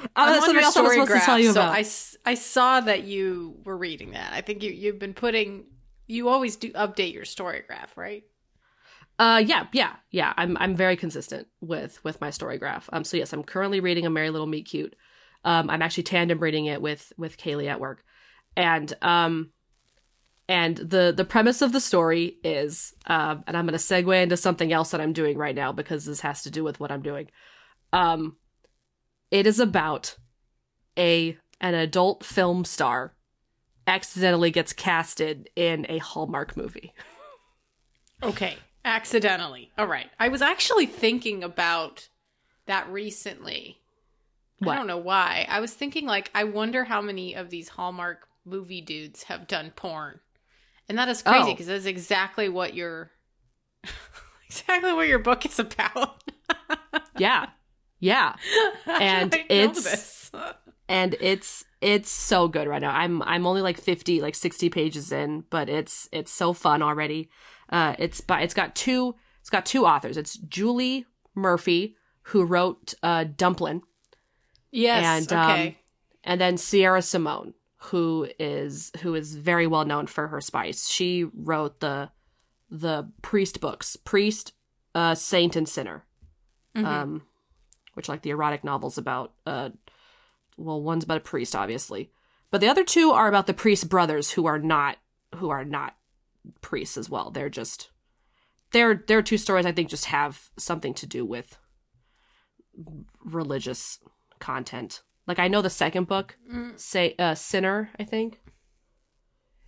Oh, 0.01 0.07
I'm 0.15 0.33
on 0.33 0.41
something 0.41 0.63
else 0.63 0.77
I 0.77 0.81
was 0.81 0.93
supposed 0.93 1.11
to 1.11 1.19
tell 1.19 1.37
you 1.37 1.53
so 1.53 1.61
about. 1.61 1.75
I, 1.75 1.85
I 2.25 2.33
saw 2.33 2.81
that 2.81 3.03
you 3.03 3.59
were 3.63 3.77
reading 3.77 4.13
that. 4.13 4.33
I 4.33 4.41
think 4.41 4.63
you 4.63 4.71
you've 4.71 4.97
been 4.97 5.13
putting 5.13 5.65
you 6.07 6.29
always 6.29 6.55
do 6.55 6.71
update 6.71 7.13
your 7.13 7.25
StoryGraph, 7.25 7.95
right? 7.95 8.23
Uh, 9.21 9.37
yeah, 9.37 9.67
yeah, 9.71 9.97
yeah. 10.09 10.33
I'm 10.35 10.57
I'm 10.57 10.75
very 10.75 10.97
consistent 10.97 11.47
with 11.61 12.03
with 12.03 12.19
my 12.19 12.29
StoryGraph. 12.29 12.85
Um, 12.91 13.03
so 13.03 13.17
yes, 13.17 13.33
I'm 13.33 13.43
currently 13.43 13.79
reading 13.79 14.07
A 14.07 14.09
Merry 14.09 14.31
Little 14.31 14.47
Meet 14.47 14.65
Cute. 14.65 14.95
Um, 15.45 15.69
I'm 15.69 15.83
actually 15.83 16.05
tandem 16.05 16.39
reading 16.39 16.65
it 16.65 16.81
with 16.81 17.13
with 17.19 17.37
Kaylee 17.37 17.69
at 17.69 17.79
work, 17.79 18.03
and 18.57 18.91
um, 19.03 19.51
and 20.49 20.75
the 20.75 21.13
the 21.15 21.23
premise 21.23 21.61
of 21.61 21.71
the 21.71 21.79
story 21.79 22.37
is, 22.43 22.95
um, 23.05 23.43
and 23.45 23.55
I'm 23.55 23.67
going 23.67 23.77
to 23.77 23.85
segue 23.85 24.23
into 24.23 24.37
something 24.37 24.73
else 24.73 24.89
that 24.89 25.01
I'm 25.01 25.13
doing 25.13 25.37
right 25.37 25.53
now 25.53 25.71
because 25.71 26.03
this 26.03 26.21
has 26.21 26.41
to 26.41 26.49
do 26.49 26.63
with 26.63 26.79
what 26.79 26.91
I'm 26.91 27.03
doing. 27.03 27.29
Um, 27.93 28.37
it 29.29 29.45
is 29.45 29.59
about 29.59 30.17
a 30.97 31.37
an 31.59 31.75
adult 31.75 32.23
film 32.23 32.65
star 32.65 33.13
accidentally 33.85 34.49
gets 34.49 34.73
casted 34.73 35.47
in 35.55 35.85
a 35.89 35.99
Hallmark 35.99 36.57
movie. 36.57 36.91
Okay, 38.23 38.57
accidentally. 38.85 39.71
All 39.77 39.87
right. 39.87 40.09
I 40.19 40.29
was 40.29 40.41
actually 40.41 40.85
thinking 40.85 41.43
about 41.43 42.09
that 42.65 42.89
recently. 42.91 43.77
What? 44.59 44.73
I 44.73 44.75
don't 44.75 44.87
know 44.87 44.97
why. 44.97 45.45
I 45.49 45.59
was 45.59 45.73
thinking 45.73 46.05
like 46.05 46.29
I 46.35 46.43
wonder 46.43 46.83
how 46.83 47.01
many 47.01 47.33
of 47.33 47.49
these 47.49 47.69
Hallmark 47.69 48.27
movie 48.45 48.81
dudes 48.81 49.23
have 49.23 49.47
done 49.47 49.71
porn. 49.75 50.19
And 50.87 50.97
that 50.97 51.09
is 51.09 51.23
oh. 51.25 51.31
crazy 51.31 51.49
Oh. 51.49 51.53
because 51.53 51.67
that's 51.67 51.85
exactly 51.85 52.49
what 52.49 52.73
your 52.73 53.11
exactly 54.45 54.93
what 54.93 55.07
your 55.07 55.19
book 55.19 55.45
is 55.45 55.59
about. 55.59 56.23
Yeah. 57.17 57.47
Yeah. 57.99 58.35
And 58.87 59.33
it's- 59.47 59.83
this? 59.83 60.31
and 60.89 61.15
it's 61.21 61.63
it's 61.81 62.09
so 62.09 62.47
good 62.47 62.67
right 62.67 62.81
now. 62.81 62.91
I'm 62.91 63.21
I'm 63.21 63.45
only 63.45 63.61
like 63.61 63.79
50 63.79 64.21
like 64.21 64.33
60 64.35 64.69
pages 64.69 65.11
in, 65.11 65.43
but 65.49 65.69
it's 65.69 66.09
it's 66.11 66.31
so 66.31 66.53
fun 66.53 66.81
already. 66.81 67.29
Uh 67.71 67.95
it's 67.99 68.21
by 68.21 68.41
it's 68.41 68.53
got 68.53 68.75
two 68.75 69.15
it's 69.39 69.49
got 69.49 69.65
two 69.65 69.85
authors. 69.85 70.17
It's 70.17 70.35
Julie 70.35 71.05
Murphy 71.35 71.95
who 72.23 72.43
wrote 72.43 72.93
uh 73.03 73.25
Dumplin 73.25 73.81
yes. 74.71 75.03
and 75.03 75.33
um, 75.33 75.51
okay. 75.51 75.77
and 76.23 76.39
then 76.39 76.57
Sierra 76.57 77.01
Simone 77.01 77.53
who 77.77 78.27
is 78.37 78.91
who 79.01 79.15
is 79.15 79.35
very 79.35 79.67
well 79.67 79.85
known 79.85 80.07
for 80.07 80.27
her 80.27 80.41
spice. 80.41 80.87
She 80.87 81.25
wrote 81.33 81.79
the 81.79 82.09
the 82.69 83.11
priest 83.21 83.59
books, 83.59 83.95
Priest, 83.95 84.53
uh 84.95 85.15
Saint 85.15 85.55
and 85.55 85.67
Sinner. 85.67 86.05
Mhm. 86.75 86.85
um, 86.85 87.21
which 87.95 88.07
like 88.07 88.21
the 88.21 88.29
erotic 88.29 88.63
novels 88.63 88.97
about 88.97 89.33
uh, 89.45 89.69
well, 90.57 90.81
one's 90.81 91.03
about 91.03 91.17
a 91.17 91.21
priest, 91.21 91.55
obviously, 91.55 92.11
but 92.49 92.61
the 92.61 92.67
other 92.67 92.83
two 92.83 93.11
are 93.11 93.27
about 93.27 93.47
the 93.47 93.53
priest 93.53 93.89
brothers 93.89 94.31
who 94.31 94.45
are 94.45 94.59
not 94.59 94.97
who 95.35 95.49
are 95.49 95.65
not 95.65 95.95
priests 96.61 96.97
as 96.97 97.09
well. 97.09 97.31
They're 97.31 97.49
just 97.49 97.89
they're 98.71 98.93
their 98.95 99.03
their 99.07 99.21
two 99.21 99.37
stories. 99.37 99.65
I 99.65 99.71
think 99.71 99.89
just 99.89 100.05
have 100.05 100.49
something 100.57 100.93
to 100.95 101.05
do 101.07 101.25
with 101.25 101.57
religious 103.23 103.99
content. 104.39 105.01
Like 105.27 105.39
I 105.39 105.47
know 105.47 105.61
the 105.61 105.69
second 105.69 106.07
book, 106.07 106.37
Mm. 106.51 106.79
say 106.79 107.15
uh, 107.19 107.35
Sinner, 107.35 107.89
I 107.99 108.03
think. 108.03 108.39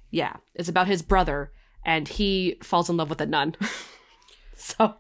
Yeah, 0.10 0.34
it's 0.54 0.70
about 0.70 0.88
his 0.88 1.02
brother, 1.02 1.52
and 1.86 2.08
he 2.08 2.58
falls 2.64 2.90
in 2.90 2.98
love 2.98 3.10
with 3.10 3.22
a 3.22 3.26
nun. 3.26 3.56
so 4.56 4.96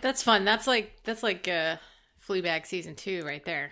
That's 0.00 0.22
fun. 0.22 0.44
That's 0.44 0.66
like 0.66 0.96
that's 1.04 1.22
like 1.22 1.48
uh 1.48 1.76
Fleabag 2.26 2.66
season 2.66 2.96
2 2.96 3.24
right 3.24 3.44
there. 3.44 3.70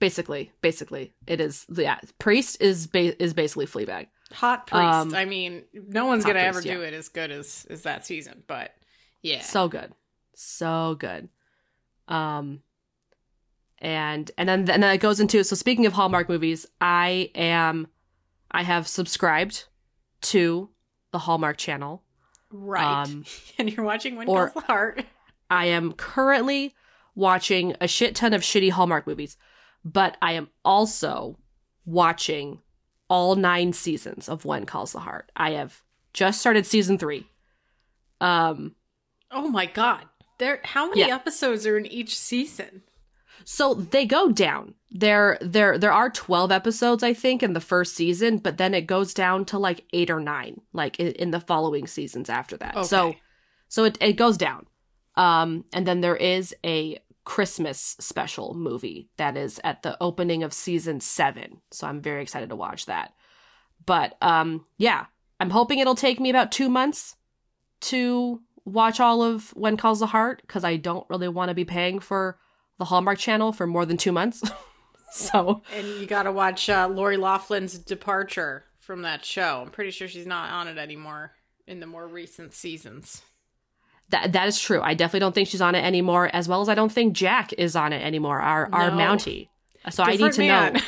basically 0.00 0.50
basically 0.60 1.12
it 1.28 1.40
is 1.40 1.64
yeah 1.72 1.98
priest 2.18 2.60
is 2.60 2.86
ba- 2.88 3.20
is 3.22 3.34
basically 3.34 3.66
fleabag 3.66 4.08
Hot 4.32 4.66
priest. 4.66 4.82
Um, 4.82 5.14
I 5.14 5.24
mean, 5.24 5.64
no 5.72 6.06
one's 6.06 6.24
going 6.24 6.36
to 6.36 6.42
priest, 6.42 6.58
ever 6.58 6.60
do 6.62 6.82
yeah. 6.82 6.88
it 6.88 6.94
as 6.94 7.08
good 7.08 7.30
as 7.30 7.66
as 7.70 7.82
that 7.82 8.04
season, 8.04 8.42
but 8.46 8.74
yeah. 9.22 9.40
so 9.40 9.68
good 9.68 9.92
so 10.38 10.96
good 11.00 11.28
um 12.06 12.62
and 13.78 14.30
and 14.38 14.48
then 14.48 14.70
and 14.70 14.82
then 14.82 14.94
it 14.94 14.98
goes 14.98 15.18
into 15.18 15.42
so 15.42 15.56
speaking 15.56 15.84
of 15.84 15.92
hallmark 15.92 16.28
movies 16.28 16.64
i 16.80 17.28
am 17.34 17.88
i 18.52 18.62
have 18.62 18.86
subscribed 18.86 19.64
to 20.20 20.70
the 21.10 21.18
hallmark 21.18 21.56
channel 21.56 22.04
right. 22.52 23.02
um, 23.02 23.24
and 23.58 23.72
you're 23.72 23.84
watching 23.84 24.14
When 24.14 24.28
or- 24.28 24.52
the 24.54 24.60
Heart. 24.60 25.04
i 25.50 25.66
am 25.66 25.92
currently 25.92 26.72
watching 27.16 27.74
a 27.80 27.88
shit 27.88 28.14
ton 28.14 28.32
of 28.32 28.42
shitty 28.42 28.70
hallmark 28.70 29.08
movies 29.08 29.36
but 29.84 30.16
i 30.22 30.32
am 30.32 30.48
also 30.64 31.36
watching 31.84 32.60
all 33.08 33.36
nine 33.36 33.72
seasons 33.72 34.28
of 34.28 34.44
when 34.44 34.66
calls 34.66 34.92
the 34.92 35.00
heart 35.00 35.30
i 35.36 35.50
have 35.52 35.82
just 36.12 36.40
started 36.40 36.66
season 36.66 36.98
three 36.98 37.26
um 38.20 38.74
Oh 39.30 39.46
my 39.48 39.66
god. 39.66 40.06
There 40.38 40.60
how 40.64 40.88
many 40.88 41.00
Yeah. 41.02 41.14
episodes 41.14 41.66
are 41.66 41.76
in 41.76 41.84
each 41.86 42.18
season? 42.18 42.82
So 43.44 43.74
they 43.74 44.06
go 44.06 44.32
down. 44.32 44.74
There 44.90 45.36
there 45.42 45.76
there 45.78 45.92
are 45.92 46.08
12 46.10 46.50
episodes 46.50 47.02
I 47.02 47.12
think 47.12 47.42
in 47.42 47.52
the 47.52 47.60
first 47.60 47.94
season, 47.94 48.38
but 48.38 48.56
then 48.56 48.72
it 48.72 48.86
goes 48.86 49.12
down 49.12 49.44
to 49.46 49.58
like 49.58 49.84
8 49.92 50.10
or 50.10 50.20
9 50.20 50.60
like 50.72 50.98
in, 50.98 51.08
in 51.12 51.30
the 51.30 51.40
following 51.40 51.86
seasons 51.86 52.30
after 52.30 52.56
that. 52.56 52.74
Okay. 52.76 52.86
So 52.86 53.14
so 53.68 53.84
it 53.84 53.98
it 54.00 54.14
goes 54.14 54.38
down. 54.38 54.66
Um 55.14 55.66
and 55.74 55.86
then 55.86 56.00
there 56.00 56.16
is 56.16 56.54
a 56.64 56.98
Christmas 57.28 57.94
special 58.00 58.54
movie 58.54 59.10
that 59.18 59.36
is 59.36 59.60
at 59.62 59.82
the 59.82 59.98
opening 60.00 60.42
of 60.42 60.54
season 60.54 60.98
7. 60.98 61.60
So 61.70 61.86
I'm 61.86 62.00
very 62.00 62.22
excited 62.22 62.48
to 62.48 62.56
watch 62.56 62.86
that. 62.86 63.12
But 63.84 64.16
um 64.22 64.64
yeah, 64.78 65.04
I'm 65.38 65.50
hoping 65.50 65.78
it'll 65.78 65.94
take 65.94 66.20
me 66.20 66.30
about 66.30 66.52
2 66.52 66.70
months 66.70 67.16
to 67.82 68.40
watch 68.64 68.98
all 68.98 69.20
of 69.20 69.50
When 69.50 69.76
Calls 69.76 70.00
the 70.00 70.06
Heart 70.06 70.48
cuz 70.48 70.64
I 70.64 70.76
don't 70.76 71.08
really 71.10 71.28
want 71.28 71.50
to 71.50 71.54
be 71.54 71.66
paying 71.66 71.98
for 71.98 72.38
the 72.78 72.86
Hallmark 72.86 73.18
Channel 73.18 73.52
for 73.52 73.66
more 73.66 73.84
than 73.84 73.98
2 73.98 74.10
months. 74.10 74.42
so 75.12 75.62
And 75.76 75.86
you 75.86 76.06
got 76.06 76.22
to 76.22 76.32
watch 76.32 76.70
uh, 76.70 76.88
Lori 76.88 77.18
Loughlin's 77.18 77.78
departure 77.78 78.64
from 78.80 79.02
that 79.02 79.22
show. 79.22 79.60
I'm 79.66 79.70
pretty 79.70 79.90
sure 79.90 80.08
she's 80.08 80.26
not 80.26 80.50
on 80.50 80.66
it 80.66 80.78
anymore 80.78 81.32
in 81.66 81.80
the 81.80 81.86
more 81.86 82.06
recent 82.06 82.54
seasons. 82.54 83.20
That 84.10 84.32
that 84.32 84.48
is 84.48 84.58
true. 84.60 84.80
I 84.80 84.94
definitely 84.94 85.20
don't 85.20 85.34
think 85.34 85.48
she's 85.48 85.60
on 85.60 85.74
it 85.74 85.84
anymore, 85.84 86.30
as 86.32 86.48
well 86.48 86.60
as 86.62 86.68
I 86.68 86.74
don't 86.74 86.90
think 86.92 87.12
Jack 87.14 87.52
is 87.52 87.76
on 87.76 87.92
it 87.92 88.02
anymore. 88.02 88.40
Our 88.40 88.68
our 88.72 88.90
Mountie. 88.90 89.48
So 89.90 90.02
I 90.02 90.16
need 90.16 90.32
to 90.32 90.40
man. 90.40 90.72
know. 90.74 90.80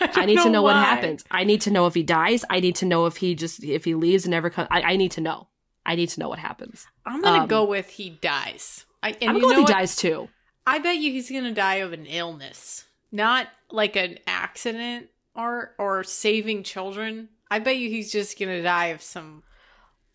don't 0.00 0.18
I 0.18 0.26
need 0.26 0.40
to 0.40 0.50
know 0.50 0.62
what 0.62 0.76
happens. 0.76 1.24
I 1.30 1.44
need 1.44 1.62
to 1.62 1.70
know 1.70 1.86
if 1.86 1.94
he 1.94 2.02
dies. 2.02 2.44
I 2.50 2.60
need 2.60 2.76
to 2.76 2.86
know 2.86 3.06
if 3.06 3.16
he 3.16 3.34
just 3.34 3.64
if 3.64 3.84
he 3.84 3.94
leaves 3.94 4.24
and 4.24 4.30
never 4.30 4.50
comes. 4.50 4.68
I, 4.70 4.82
I 4.82 4.96
need 4.96 5.12
to 5.12 5.20
know. 5.22 5.48
I 5.86 5.94
need 5.94 6.08
to 6.10 6.20
know 6.20 6.28
what 6.28 6.38
happens. 6.38 6.86
I'm 7.06 7.22
gonna 7.22 7.42
Um, 7.42 7.48
go 7.48 7.64
with 7.64 7.88
he 7.88 8.10
dies. 8.10 8.84
I, 9.02 9.10
and 9.20 9.30
I'm 9.30 9.40
going 9.40 9.42
know 9.42 9.48
with 9.48 9.56
he 9.56 9.62
what? 9.62 9.72
dies 9.72 9.96
too. 9.96 10.28
I 10.66 10.78
bet 10.80 10.96
you 10.96 11.12
he's 11.12 11.30
gonna 11.30 11.54
die 11.54 11.76
of 11.76 11.92
an 11.92 12.06
illness, 12.06 12.84
not 13.12 13.46
like 13.70 13.96
an 13.96 14.18
accident 14.26 15.08
or 15.34 15.74
or 15.78 16.02
saving 16.04 16.62
children. 16.64 17.28
I 17.50 17.60
bet 17.60 17.76
you 17.76 17.88
he's 17.88 18.10
just 18.12 18.38
gonna 18.38 18.62
die 18.62 18.86
of 18.86 19.00
some. 19.00 19.44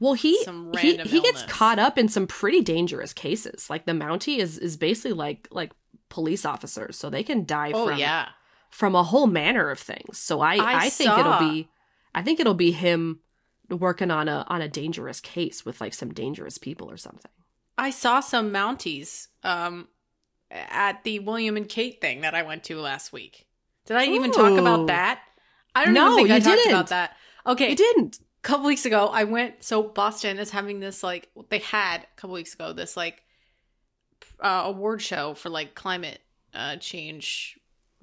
Well, 0.01 0.13
he 0.13 0.43
he, 0.79 0.97
he 0.97 1.21
gets 1.21 1.43
caught 1.43 1.77
up 1.77 1.97
in 1.99 2.09
some 2.09 2.25
pretty 2.25 2.61
dangerous 2.61 3.13
cases. 3.13 3.69
Like 3.69 3.85
the 3.85 3.91
Mountie 3.91 4.39
is 4.39 4.57
is 4.57 4.75
basically 4.75 5.13
like 5.13 5.47
like 5.51 5.71
police 6.09 6.43
officers, 6.43 6.97
so 6.97 7.09
they 7.11 7.21
can 7.21 7.45
die 7.45 7.71
Oh 7.71 7.87
from 7.87 7.99
yeah, 7.99 8.29
from 8.71 8.95
a 8.95 9.03
whole 9.03 9.27
manner 9.27 9.69
of 9.69 9.77
things. 9.79 10.17
So 10.17 10.41
I 10.41 10.55
I 10.55 10.75
I, 10.85 10.89
think 10.89 11.15
it'll 11.17 11.37
be 11.37 11.69
I 12.15 12.23
think 12.23 12.39
it'll 12.39 12.55
be 12.55 12.71
him 12.71 13.19
working 13.69 14.09
on 14.09 14.27
a 14.27 14.43
on 14.47 14.59
a 14.59 14.67
dangerous 14.67 15.19
case 15.21 15.63
with 15.65 15.79
like 15.79 15.93
some 15.93 16.11
dangerous 16.11 16.57
people 16.57 16.89
or 16.89 16.97
something. 16.97 17.31
I 17.77 17.91
saw 17.91 18.21
some 18.21 18.51
Mounties 18.51 19.27
um 19.43 19.87
at 20.49 21.03
the 21.03 21.19
William 21.19 21.55
and 21.57 21.69
Kate 21.69 22.01
thing 22.01 22.21
that 22.21 22.33
I 22.33 22.41
went 22.41 22.63
to 22.65 22.79
last 22.79 23.13
week. 23.13 23.45
Did 23.85 23.97
I 23.97 24.05
even 24.05 24.31
talk 24.31 24.57
about 24.57 24.87
that? 24.87 25.21
I 25.75 25.85
don't 25.85 25.93
No, 25.93 26.17
even 26.17 26.25
think 26.25 26.31
I 26.31 26.35
you 26.37 26.41
talked 26.41 26.57
didn't. 26.57 26.71
about 26.73 26.87
that. 26.87 27.15
Okay, 27.45 27.69
He 27.69 27.75
didn't. 27.75 28.19
Couple 28.41 28.65
weeks 28.65 28.85
ago 28.85 29.07
i 29.13 29.23
went 29.23 29.63
so 29.63 29.83
boston 29.83 30.39
is 30.39 30.49
having 30.49 30.79
this 30.79 31.03
like 31.03 31.29
they 31.49 31.59
had 31.59 32.01
a 32.01 32.19
couple 32.19 32.33
weeks 32.33 32.53
ago 32.53 32.73
this 32.73 32.97
like 32.97 33.23
uh, 34.39 34.63
award 34.65 35.01
show 35.01 35.35
for 35.35 35.49
like 35.49 35.75
climate 35.75 36.19
uh 36.55 36.75
change 36.77 37.59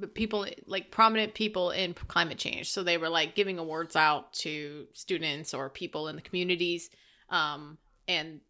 people 0.07 0.47
like 0.67 0.91
prominent 0.91 1.35
people 1.35 1.71
in 1.71 1.95
climate 1.95 2.39
change. 2.39 2.71
So 2.71 2.83
they 2.83 2.99
were 2.99 3.09
like 3.09 3.35
giving 3.35 3.59
awards 3.59 3.97
out 3.97 4.33
to 4.35 4.87
students 4.93 5.53
or 5.53 5.69
people 5.69 6.09
in 6.09 6.17
the 6.17 6.23
communities. 6.23 6.91
Um, 7.31 7.79
and 8.07 8.41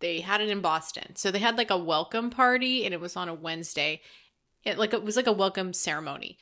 they 0.00 0.20
had 0.20 0.40
it 0.40 0.48
in 0.48 0.60
Boston. 0.60 1.16
So 1.16 1.30
they 1.30 1.38
had 1.38 1.56
like 1.56 1.70
a 1.70 1.78
welcome 1.78 2.30
party 2.30 2.84
and 2.84 2.92
it 2.92 3.00
was 3.00 3.16
on 3.16 3.28
a 3.28 3.34
Wednesday. 3.34 4.02
It 4.64 4.78
like 4.78 4.92
it 4.92 5.04
was 5.04 5.16
like 5.16 5.28
a 5.28 5.32
welcome 5.32 5.72
ceremony. 5.72 6.38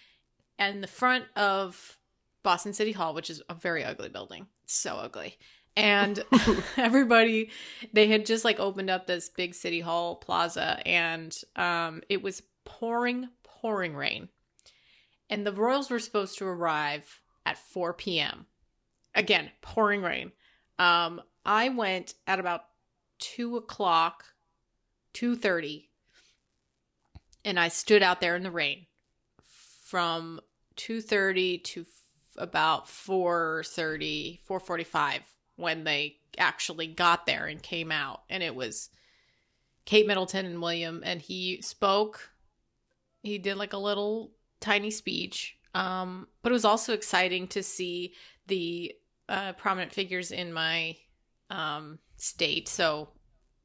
And 0.58 0.82
the 0.82 0.88
front 0.88 1.24
of 1.36 1.98
Boston 2.44 2.72
City 2.72 2.92
Hall, 2.92 3.12
which 3.12 3.30
is 3.30 3.42
a 3.48 3.54
very 3.54 3.82
ugly 3.82 4.08
building. 4.08 4.46
It's 4.62 4.74
so 4.74 4.94
ugly. 4.94 5.36
And 5.76 6.22
everybody 6.76 7.50
they 7.92 8.06
had 8.06 8.24
just 8.24 8.44
like 8.44 8.60
opened 8.60 8.90
up 8.90 9.08
this 9.08 9.28
big 9.28 9.54
city 9.54 9.80
hall 9.80 10.14
plaza 10.14 10.78
and 10.86 11.36
um 11.56 12.02
it 12.08 12.22
was 12.22 12.42
pouring 12.64 13.28
pouring 13.42 13.96
rain. 13.96 14.28
And 15.28 15.44
the 15.44 15.52
Royals 15.52 15.90
were 15.90 15.98
supposed 15.98 16.38
to 16.38 16.44
arrive 16.44 17.20
at 17.44 17.58
4 17.58 17.94
p.m. 17.94 18.46
Again, 19.14 19.50
pouring 19.62 20.02
rain. 20.02 20.30
Um, 20.78 21.20
I 21.44 21.68
went 21.70 22.14
at 22.26 22.40
about 22.40 22.64
two 23.18 23.56
o'clock, 23.56 24.24
two 25.12 25.36
thirty, 25.36 25.90
and 27.44 27.58
I 27.60 27.68
stood 27.68 28.02
out 28.02 28.20
there 28.20 28.36
in 28.36 28.42
the 28.42 28.50
rain 28.50 28.86
from 29.84 30.40
two 30.76 31.00
thirty 31.00 31.58
to 31.58 31.82
f- 31.82 31.93
about 32.38 32.86
4.30 32.86 34.40
4.45 34.48 35.20
when 35.56 35.84
they 35.84 36.16
actually 36.38 36.86
got 36.86 37.26
there 37.26 37.46
and 37.46 37.62
came 37.62 37.92
out 37.92 38.22
and 38.28 38.42
it 38.42 38.54
was 38.54 38.90
kate 39.84 40.06
middleton 40.06 40.46
and 40.46 40.60
william 40.60 41.02
and 41.04 41.20
he 41.20 41.60
spoke 41.62 42.30
he 43.22 43.38
did 43.38 43.56
like 43.56 43.72
a 43.72 43.78
little 43.78 44.32
tiny 44.60 44.90
speech 44.90 45.56
um, 45.74 46.28
but 46.42 46.50
it 46.50 46.52
was 46.52 46.64
also 46.64 46.92
exciting 46.92 47.48
to 47.48 47.62
see 47.62 48.14
the 48.46 48.94
uh, 49.28 49.52
prominent 49.54 49.92
figures 49.92 50.30
in 50.30 50.52
my 50.52 50.96
um, 51.50 51.98
state. 52.16 52.68
So 52.68 53.08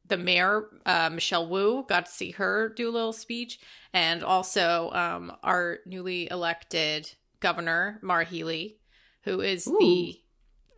the 0.07 0.17
mayor, 0.17 0.65
uh, 0.85 1.09
Michelle 1.11 1.47
Wu, 1.47 1.85
got 1.87 2.07
to 2.07 2.11
see 2.11 2.31
her 2.31 2.69
do 2.69 2.89
a 2.89 2.91
little 2.91 3.13
speech, 3.13 3.59
and 3.93 4.23
also 4.23 4.89
um, 4.91 5.31
our 5.43 5.79
newly 5.85 6.29
elected 6.31 7.11
governor, 7.39 7.99
Maura 8.01 8.25
Healey, 8.25 8.77
who 9.23 9.41
is 9.41 9.67
Ooh. 9.67 9.77
the 9.79 10.19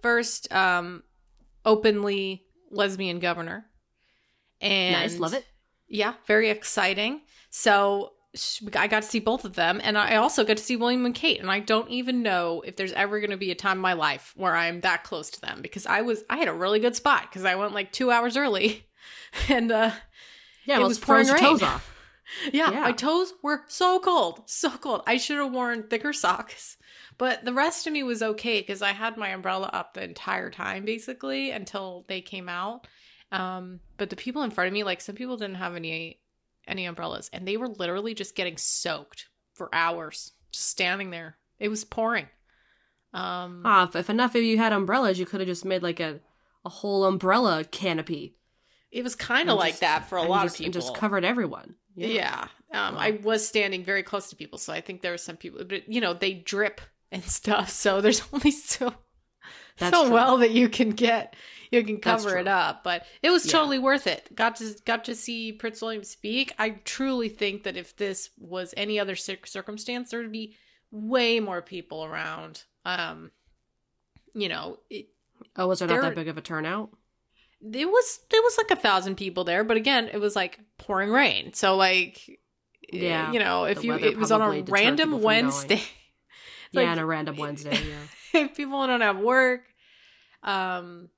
first 0.02 0.52
um, 0.54 1.04
openly 1.66 2.44
lesbian 2.70 3.20
governor. 3.20 3.66
And 4.60 4.94
nice, 4.94 5.20
love 5.20 5.34
it. 5.34 5.46
yeah, 5.88 6.14
very 6.28 6.50
exciting. 6.50 7.22
So 7.50 8.14
I 8.76 8.88
got 8.88 9.02
to 9.02 9.08
see 9.08 9.20
both 9.20 9.44
of 9.44 9.56
them, 9.56 9.82
and 9.84 9.98
I 9.98 10.16
also 10.16 10.44
got 10.46 10.58
to 10.58 10.64
see 10.64 10.76
William 10.76 11.06
and 11.06 11.16
Kate. 11.16 11.40
And 11.42 11.52
I 11.52 11.60
don't 11.60 11.90
even 11.90 12.22
know 12.22 12.62
if 12.66 12.76
there's 12.76 12.94
ever 12.94 13.20
going 13.20 13.32
to 13.32 13.38
be 13.38 13.52
a 13.52 13.56
time 13.56 13.78
in 13.78 13.82
my 13.82 13.94
life 13.94 14.34
where 14.38 14.56
I'm 14.56 14.82
that 14.82 15.04
close 15.04 15.30
to 15.32 15.42
them 15.42 15.62
because 15.62 15.86
I 15.86 16.02
was 16.02 16.24
I 16.30 16.38
had 16.38 16.48
a 16.48 16.54
really 16.54 16.80
good 16.80 16.96
spot 16.96 17.24
because 17.24 17.44
I 17.44 17.56
went 17.56 17.74
like 17.74 17.92
two 17.92 18.12
hours 18.12 18.38
early, 18.38 18.86
and 19.50 19.72
uh, 19.72 19.92
Yeah, 20.66 20.80
It 20.80 20.84
was 20.84 20.98
froze 21.00 21.28
your 21.28 21.38
pouring 21.38 21.58
toes 21.60 21.64
off. 21.64 21.91
Yeah, 22.52 22.72
Yeah. 22.72 22.80
my 22.82 22.92
toes 22.92 23.34
were 23.44 23.64
so 23.68 24.00
cold, 24.00 24.44
so 24.50 24.70
cold. 24.72 25.04
I 25.08 25.18
should 25.18 25.38
have 25.38 25.52
worn 25.52 25.84
thicker 25.90 26.14
socks. 26.14 26.78
But 27.18 27.46
the 27.46 27.54
rest 27.54 27.86
of 27.88 27.94
me 27.94 28.04
was 28.04 28.22
okay 28.24 28.62
because 28.62 28.82
I 28.82 28.94
had 28.94 29.16
my 29.18 29.30
umbrella 29.30 29.70
up 29.74 29.94
the 29.94 30.04
entire 30.04 30.50
time 30.50 30.86
basically 30.86 31.52
until 31.52 32.06
they 32.08 32.22
came 32.22 32.50
out. 32.50 32.88
Um, 33.32 33.80
but 33.98 34.10
the 34.10 34.16
people 34.16 34.44
in 34.44 34.52
front 34.52 34.68
of 34.68 34.74
me, 34.74 34.84
like 34.84 35.02
some 35.02 35.16
people 35.16 35.38
didn't 35.38 35.56
have 35.58 35.76
any 35.76 36.20
any 36.68 36.86
umbrellas 36.86 37.30
and 37.34 37.48
they 37.48 37.58
were 37.58 37.68
literally 37.68 38.14
just 38.14 38.36
getting 38.36 38.58
soaked 38.58 39.28
for 39.54 39.70
hours, 39.74 40.32
just 40.52 40.68
standing 40.70 41.10
there. 41.12 41.38
It 41.60 41.70
was 41.70 41.84
pouring. 41.86 42.28
Um 43.14 43.62
Ah, 43.66 43.88
if, 43.88 43.96
if 43.96 44.10
enough 44.10 44.36
of 44.36 44.42
you 44.44 44.58
had 44.58 44.74
umbrellas, 44.74 45.20
you 45.20 45.26
could 45.26 45.42
have 45.42 45.48
just 45.48 45.66
made 45.66 45.84
like 45.84 46.00
a 46.00 46.20
a 46.64 46.70
whole 46.70 47.06
umbrella 47.06 47.64
canopy. 47.64 48.36
it 48.92 49.04
was 49.04 49.16
kind 49.16 49.50
of 49.50 49.58
like 49.58 49.72
just- 49.74 49.82
that 49.82 50.08
for 50.10 50.18
a 50.18 50.24
lot 50.24 50.44
just, 50.44 50.56
of 50.56 50.66
people. 50.66 50.74
just 50.74 50.96
covered 50.96 51.26
everyone. 51.26 51.76
Yeah. 51.96 52.48
Um, 52.74 52.98
I 52.98 53.20
was 53.24 53.46
standing 53.48 53.84
very 53.84 54.04
close 54.04 54.30
to 54.30 54.36
people, 54.36 54.58
so 54.58 54.72
I 54.72 54.82
think 54.82 55.02
there 55.02 55.12
were 55.12 55.18
some 55.18 55.38
people, 55.38 55.64
but 55.66 55.90
you 55.92 56.00
know, 56.02 56.14
they 56.14 56.34
drip 56.34 56.80
and 57.12 57.24
stuff, 57.40 57.70
so 57.70 58.00
there's 58.02 58.24
only 58.34 58.52
so 58.52 58.94
That's 59.78 59.96
so 59.96 60.04
true. 60.06 60.14
well 60.14 60.38
that 60.38 60.52
you 60.52 60.70
can 60.70 60.92
get 60.92 61.36
you 61.72 61.84
can 61.84 62.00
cover 62.00 62.38
it 62.38 62.48
up. 62.48 62.84
But 62.84 63.06
it 63.22 63.30
was 63.30 63.46
Yeah. 63.46 63.52
totally 63.54 63.80
worth 63.80 64.08
it. 64.08 64.34
Got 64.36 64.58
to 64.58 64.76
got 64.86 65.06
to 65.06 65.16
see 65.16 65.52
Prince 65.54 65.82
William 65.82 66.04
speak. 66.04 66.54
I 66.60 66.72
truly 66.72 67.30
think 67.30 67.64
that 67.64 67.78
if 67.78 67.96
this 67.98 68.30
was 68.38 68.74
any 68.78 69.00
other 69.00 69.16
circumstance, 69.16 70.12
there 70.12 70.22
would 70.22 70.32
be 70.32 70.56
way 70.92 71.40
more 71.40 71.62
people 71.62 72.04
around. 72.06 72.64
Um, 72.86 73.32
you 74.34 74.50
know, 74.50 74.80
it, 74.90 75.08
Oh, 75.56 75.68
was 75.68 75.80
there 75.80 75.88
not 75.88 76.02
that 76.02 76.16
big 76.16 76.28
of 76.28 76.38
a 76.38 76.42
turnout? 76.42 76.90
It 77.74 77.86
was 77.88 78.20
it 78.32 78.44
was 78.44 78.58
like 78.58 78.72
a 78.72 78.82
thousand 78.82 79.16
people 79.16 79.44
there, 79.44 79.64
but 79.64 79.78
again, 79.78 80.10
it 80.12 80.20
was 80.20 80.36
like 80.36 80.60
pouring 80.78 81.10
rain. 81.12 81.54
So 81.54 81.76
like, 81.76 82.40
Yeah, 82.92 83.32
you 83.32 83.40
know, 83.40 83.66
if 83.66 83.84
you 83.84 83.94
it 83.94 84.18
was 84.18 84.32
on 84.32 84.42
a 84.42 84.64
random 84.64 85.22
Wednesday. 85.22 85.82
Yeah, 86.74 86.82
like- 86.84 86.90
on 86.92 87.00
a 87.00 87.06
random 87.06 87.36
Wednesday. 87.36 87.78
Yeah. 88.34 88.42
if 88.44 88.56
people 88.56 88.88
don't 88.88 89.02
have 89.02 89.20
work, 89.20 89.64
um, 90.42 91.10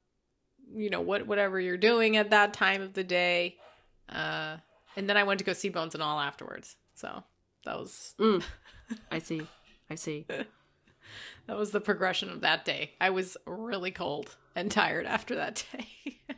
you 0.76 0.90
know 0.90 1.02
what 1.02 1.28
whatever 1.28 1.60
you're 1.60 1.78
doing 1.78 2.18
at 2.18 2.32
that 2.32 2.54
time 2.54 2.82
of 2.82 2.94
the 2.94 3.04
day, 3.04 3.58
uh, 4.10 4.58
and 4.96 5.08
then 5.08 5.16
I 5.16 5.24
went 5.24 5.38
to 5.40 5.44
go 5.46 5.54
see 5.54 5.70
Bones 5.70 5.94
and 5.94 6.02
all 6.02 6.20
afterwards. 6.20 6.76
So 6.96 7.24
that 7.66 7.78
was 7.78 8.16
Mm. 8.20 8.44
I 9.12 9.20
see. 9.20 9.46
I 9.92 9.96
see. 9.96 10.26
That 11.48 11.58
was 11.58 11.72
the 11.72 11.82
progression 11.82 12.30
of 12.30 12.42
that 12.42 12.66
day. 12.66 12.92
I 13.02 13.10
was 13.10 13.38
really 13.46 13.92
cold 13.92 14.36
and 14.56 14.72
tired 14.72 15.06
after 15.06 15.36
that 15.36 15.64
day. 15.72 15.88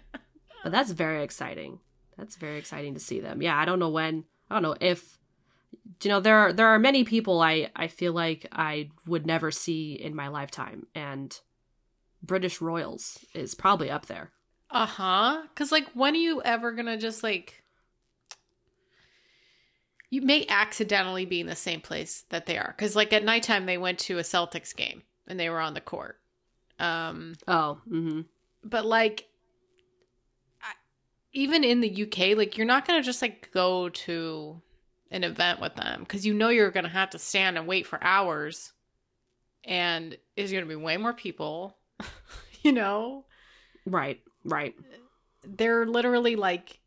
But 0.63 0.71
that's 0.71 0.89
very 0.89 1.23
exciting. 1.23 1.79
That's 2.17 2.37
very 2.37 2.57
exciting 2.57 2.95
to 2.95 2.99
see 2.99 3.19
them. 3.19 3.39
Yeah, 3.41 3.55
I 3.55 3.65
don't 3.65 3.77
know 3.77 3.89
when. 3.89 4.23
I 4.49 4.55
don't 4.55 4.63
know 4.63 4.75
if. 4.81 5.19
You 6.01 6.09
know, 6.09 6.19
there 6.19 6.37
are 6.37 6.53
there 6.53 6.67
are 6.69 6.79
many 6.79 7.03
people 7.03 7.39
I 7.41 7.69
I 7.75 7.87
feel 7.87 8.13
like 8.13 8.47
I 8.51 8.89
would 9.05 9.27
never 9.27 9.51
see 9.51 9.93
in 9.93 10.15
my 10.15 10.29
lifetime, 10.29 10.87
and 10.95 11.39
British 12.23 12.61
royals 12.61 13.19
is 13.35 13.53
probably 13.53 13.91
up 13.91 14.07
there. 14.07 14.31
uh 14.71 14.87
huh. 14.87 15.43
Because 15.49 15.71
like, 15.71 15.87
when 15.91 16.15
are 16.15 16.17
you 16.17 16.41
ever 16.41 16.71
gonna 16.71 16.97
just 16.97 17.21
like? 17.21 17.61
You 20.09 20.21
may 20.21 20.45
accidentally 20.47 21.25
be 21.25 21.41
in 21.41 21.47
the 21.47 21.55
same 21.55 21.81
place 21.81 22.25
that 22.29 22.45
they 22.45 22.57
are. 22.57 22.73
Because 22.75 22.95
like 22.95 23.11
at 23.13 23.23
nighttime 23.23 23.65
they 23.65 23.77
went 23.77 23.99
to 23.99 24.17
a 24.17 24.23
Celtics 24.23 24.75
game 24.75 25.03
and 25.27 25.39
they 25.39 25.49
were 25.49 25.59
on 25.59 25.73
the 25.73 25.81
court. 25.81 26.19
Um, 26.79 27.35
Oh, 27.47 27.79
mm-hmm. 27.89 28.21
but 28.63 28.85
like 28.85 29.27
I, 30.61 30.73
even 31.33 31.63
in 31.63 31.79
the 31.81 32.03
UK 32.03 32.37
like 32.37 32.57
you're 32.57 32.67
not 32.67 32.85
going 32.85 32.99
to 33.01 33.05
just 33.05 33.21
like 33.21 33.49
go 33.53 33.89
to 33.89 34.61
an 35.11 35.23
event 35.23 35.61
with 35.61 35.75
them 35.75 36.05
cuz 36.05 36.25
you 36.25 36.33
know 36.33 36.49
you're 36.49 36.71
going 36.71 36.83
to 36.83 36.89
have 36.89 37.11
to 37.11 37.19
stand 37.19 37.57
and 37.57 37.65
wait 37.65 37.87
for 37.87 38.03
hours 38.03 38.73
and 39.63 40.17
there's 40.35 40.51
going 40.51 40.63
to 40.65 40.69
be 40.69 40.75
way 40.75 40.97
more 40.97 41.13
people 41.13 41.77
you 42.61 42.73
know 42.73 43.23
right, 43.85 44.21
right. 44.43 44.75
they're 45.43 45.85
literally 45.85 46.35
like 46.35 46.79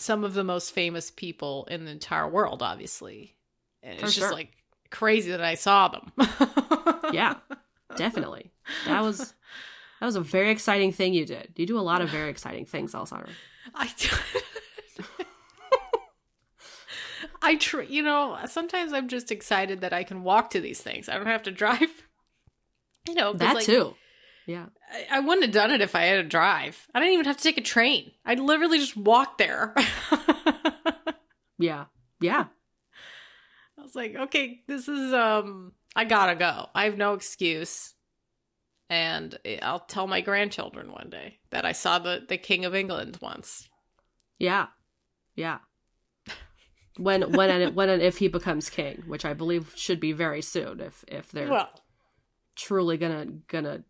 some 0.00 0.24
of 0.24 0.34
the 0.34 0.44
most 0.44 0.72
famous 0.72 1.10
people 1.10 1.66
in 1.70 1.84
the 1.84 1.90
entire 1.90 2.28
world 2.28 2.62
obviously 2.62 3.36
and 3.82 3.98
For 3.98 4.06
it's 4.06 4.14
just 4.14 4.26
sure. 4.28 4.32
like 4.32 4.50
crazy 4.90 5.30
that 5.30 5.40
I 5.42 5.54
saw 5.54 5.88
them 5.88 6.12
Yeah, 7.12 7.34
definitely. 7.96 8.52
That 8.86 9.02
was 9.02 9.34
that 9.98 10.06
was 10.06 10.16
a 10.16 10.20
very 10.20 10.50
exciting 10.50 10.92
thing 10.92 11.12
you 11.12 11.26
did. 11.26 11.52
You 11.56 11.66
do 11.66 11.78
a 11.78 11.80
lot 11.82 12.00
of 12.00 12.08
very 12.08 12.30
exciting 12.30 12.64
things, 12.64 12.94
Alessandra. 12.94 13.28
I 13.74 13.90
do. 13.98 14.08
I 17.42 17.56
tr- 17.56 17.82
you 17.82 18.02
know, 18.02 18.38
sometimes 18.46 18.92
I'm 18.92 19.08
just 19.08 19.30
excited 19.30 19.80
that 19.80 19.92
I 19.92 20.04
can 20.04 20.22
walk 20.22 20.50
to 20.50 20.60
these 20.60 20.80
things. 20.80 21.08
I 21.08 21.16
don't 21.16 21.26
have 21.26 21.42
to 21.44 21.50
drive. 21.50 21.80
You 23.08 23.14
know, 23.14 23.32
That 23.32 23.54
like, 23.54 23.64
too. 23.64 23.94
Yeah. 24.46 24.66
I, 24.92 25.18
I 25.18 25.20
wouldn't 25.20 25.44
have 25.44 25.52
done 25.54 25.70
it 25.70 25.80
if 25.80 25.94
I 25.94 26.02
had 26.02 26.16
to 26.16 26.22
drive. 26.24 26.88
I 26.94 27.00
didn't 27.00 27.14
even 27.14 27.26
have 27.26 27.36
to 27.36 27.42
take 27.42 27.58
a 27.58 27.62
train. 27.62 28.10
I'd 28.24 28.40
literally 28.40 28.78
just 28.78 28.96
walk 28.96 29.38
there. 29.38 29.74
Yeah. 31.58 31.84
Yeah. 32.20 32.46
I 33.78 33.82
was 33.82 33.94
like, 33.94 34.14
okay, 34.16 34.60
this 34.66 34.88
is 34.88 35.12
um 35.12 35.72
I 35.94 36.04
gotta 36.04 36.34
go. 36.34 36.68
I 36.74 36.84
have 36.84 36.96
no 36.96 37.14
excuse. 37.14 37.94
And 38.88 39.38
I'll 39.62 39.80
tell 39.80 40.06
my 40.08 40.20
grandchildren 40.20 40.90
one 40.90 41.10
day 41.10 41.38
that 41.50 41.64
I 41.64 41.72
saw 41.72 41.98
the, 42.00 42.24
the 42.28 42.36
King 42.38 42.64
of 42.64 42.74
England 42.74 43.18
once. 43.20 43.68
Yeah. 44.38 44.66
Yeah. 45.36 45.58
When 46.96 47.32
when 47.32 47.50
and 47.50 47.74
when 47.76 47.88
and 47.88 48.02
if 48.02 48.18
he 48.18 48.28
becomes 48.28 48.68
king, 48.68 49.04
which 49.06 49.24
I 49.24 49.32
believe 49.32 49.72
should 49.76 50.00
be 50.00 50.12
very 50.12 50.42
soon 50.42 50.80
if 50.80 51.02
if 51.08 51.30
they're 51.30 51.48
Well, 51.48 51.70
truly 52.56 52.98
gonna 52.98 53.26
gonna 53.46 53.84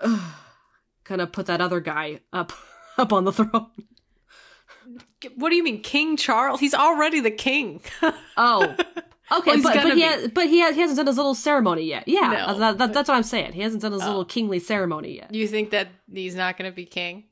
uh, 0.00 0.32
gonna 1.04 1.26
put 1.26 1.46
that 1.46 1.60
other 1.60 1.80
guy 1.80 2.20
up 2.32 2.52
up 2.98 3.12
on 3.12 3.24
the 3.24 3.32
throne. 3.32 3.70
What 5.36 5.50
do 5.50 5.56
you 5.56 5.62
mean, 5.62 5.82
King 5.82 6.16
Charles? 6.16 6.60
He's 6.60 6.74
already 6.74 7.20
the 7.20 7.30
king. 7.30 7.82
Oh, 8.36 8.74
okay, 9.32 9.52
Well, 9.52 9.62
but, 9.62 9.74
but 9.74 9.84
he 9.86 9.94
be. 9.94 10.00
has, 10.02 10.28
but 10.28 10.46
he, 10.48 10.58
has, 10.60 10.74
he 10.74 10.80
hasn't 10.80 10.96
done 10.96 11.06
his 11.06 11.16
little 11.16 11.34
ceremony 11.34 11.84
yet. 11.84 12.04
Yeah, 12.06 12.20
No, 12.20 12.36
uh, 12.46 12.52
that- 12.54 12.78
that- 12.78 12.92
that's 12.92 13.08
what 13.08 13.16
I'm 13.16 13.22
saying. 13.22 13.52
He 13.52 13.62
hasn't 13.62 13.82
done 13.82 13.92
his 13.92 14.02
oh. 14.02 14.06
little 14.06 14.24
kingly 14.24 14.58
ceremony 14.58 15.16
yet. 15.16 15.34
you 15.34 15.46
think 15.46 15.70
that 15.70 15.88
he's 16.12 16.34
not 16.34 16.56
going 16.58 16.70
to 16.70 16.74
be 16.74 16.84
king? 16.84 17.24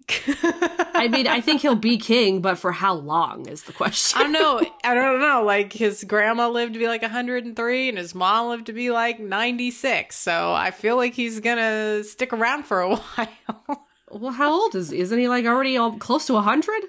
I 0.95 1.09
mean, 1.09 1.27
I 1.27 1.41
think 1.41 1.61
he'll 1.61 1.75
be 1.75 1.97
king, 2.15 2.41
but 2.41 2.57
for 2.57 2.73
how 2.73 2.95
long 2.95 3.47
is 3.49 3.63
the 3.65 3.73
question? 3.73 4.19
I 4.21 4.23
don't 4.25 4.33
know. 4.33 4.61
I 4.85 4.95
don't 4.95 5.21
know. 5.21 5.45
Like 5.45 5.73
his 5.73 6.05
grandma 6.05 6.49
lived 6.49 6.75
to 6.75 6.79
be 6.79 6.87
like 6.89 7.03
103 7.03 7.89
and 7.89 7.99
his 7.99 8.15
mom 8.15 8.49
lived 8.49 8.67
to 8.67 8.73
be 8.73 8.91
like 8.91 9.21
96. 9.21 10.17
So 10.17 10.53
I 10.53 10.71
feel 10.71 10.97
like 10.97 11.15
he's 11.15 11.41
going 11.41 11.59
to 11.59 12.05
stick 12.05 12.33
around 12.33 12.65
for 12.65 12.81
a 12.81 12.97
while. 12.97 13.87
Well, 14.11 14.33
how 14.33 14.51
old 14.53 14.75
is 14.75 14.91
he? 14.91 15.01
Isn't 15.01 15.19
he 15.19 15.29
like 15.29 15.45
already 15.45 15.77
all, 15.77 15.93
close 15.99 16.27
to 16.29 16.41
hundred? 16.41 16.83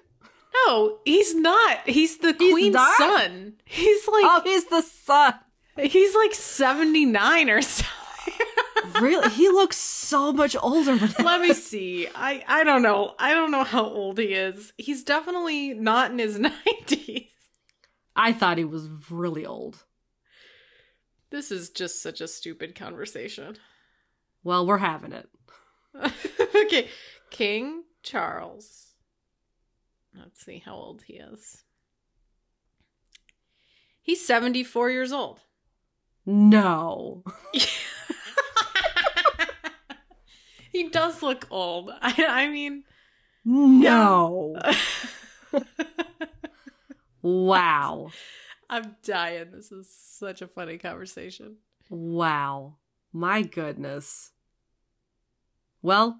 No, 0.54 1.00
he's 1.06 1.36
not. 1.36 1.88
He's 1.88 2.18
the 2.18 2.34
queen's 2.34 2.74
not? 2.74 2.98
son. 2.98 3.54
He's 3.66 4.08
like 4.08 4.24
Oh, 4.26 4.42
he's 4.44 4.66
the 4.66 4.82
son. 4.82 5.34
he's 5.78 6.16
like 6.16 6.34
79 6.34 7.50
or 7.50 7.62
something. 7.62 7.94
Really, 9.02 9.30
he 9.32 9.50
looks 9.50 9.78
so 9.78 10.32
much 10.34 10.56
older. 10.62 10.98
Let 11.20 11.42
me 11.42 11.54
see. 11.54 12.08
I 12.16 12.44
I 12.48 12.64
don't 12.64 12.82
know. 12.82 13.14
I 13.20 13.34
don't 13.34 13.52
know 13.52 13.64
how 13.64 13.86
old 13.86 14.18
he 14.18 14.34
is. 14.34 14.74
He's 14.78 15.04
definitely 15.04 15.74
not 15.74 16.12
in 16.12 16.20
his 16.20 16.40
90s. 16.88 17.28
I 18.16 18.34
thought 18.34 18.58
he 18.58 18.66
was 18.66 18.90
really 19.10 19.46
old. 19.46 19.84
This 21.30 21.52
is 21.52 21.70
just 21.70 22.02
such 22.02 22.20
a 22.22 22.28
stupid 22.28 22.74
conversation. 22.74 23.58
Well, 24.44 24.66
we're 24.66 24.78
having 24.78 25.12
it. 25.14 25.30
okay, 26.56 26.88
King 27.30 27.84
Charles. 28.02 28.88
Let's 30.18 30.44
see 30.44 30.62
how 30.64 30.76
old 30.76 31.04
he 31.04 31.14
is. 31.14 31.64
He's 34.02 34.26
74 34.26 34.90
years 34.90 35.12
old. 35.12 35.42
No. 36.26 37.24
he 40.72 40.90
does 40.90 41.22
look 41.22 41.48
old. 41.52 41.92
I, 42.02 42.26
I 42.28 42.48
mean, 42.50 42.84
No. 43.46 44.56
wow. 47.22 48.12
I'm 48.70 48.96
dying. 49.04 49.52
This 49.52 49.72
is 49.72 49.90
such 49.92 50.42
a 50.42 50.48
funny 50.48 50.78
conversation. 50.78 51.58
Wow. 51.90 52.76
My 53.12 53.42
goodness. 53.42 54.32
Well, 55.82 56.20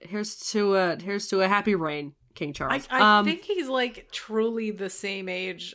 here's 0.00 0.36
to 0.50 0.74
a 0.74 0.96
here's 1.00 1.28
to 1.28 1.40
a 1.40 1.48
happy 1.48 1.74
reign, 1.74 2.14
King 2.34 2.50
I, 2.50 2.52
Charles. 2.52 2.88
I 2.90 3.18
um, 3.18 3.24
think 3.24 3.42
he's 3.42 3.68
like 3.68 4.08
truly 4.12 4.70
the 4.70 4.90
same 4.90 5.28
age. 5.28 5.74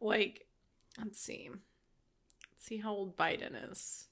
Like, 0.00 0.46
let's 0.98 1.20
see. 1.20 1.48
Let's 1.50 2.64
see 2.64 2.78
how 2.78 2.92
old 2.92 3.16
Biden 3.16 3.70
is. 3.70 4.06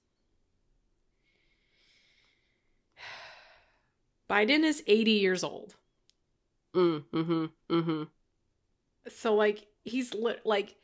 Biden 4.30 4.64
is 4.64 4.82
80 4.86 5.10
years 5.12 5.44
old. 5.44 5.74
mm, 6.74 7.04
mm-hmm, 7.12 7.44
mm-hmm. 7.70 8.02
So 9.08 9.34
like 9.34 9.66
he's 9.84 10.14
li- 10.14 10.36
like 10.44 10.76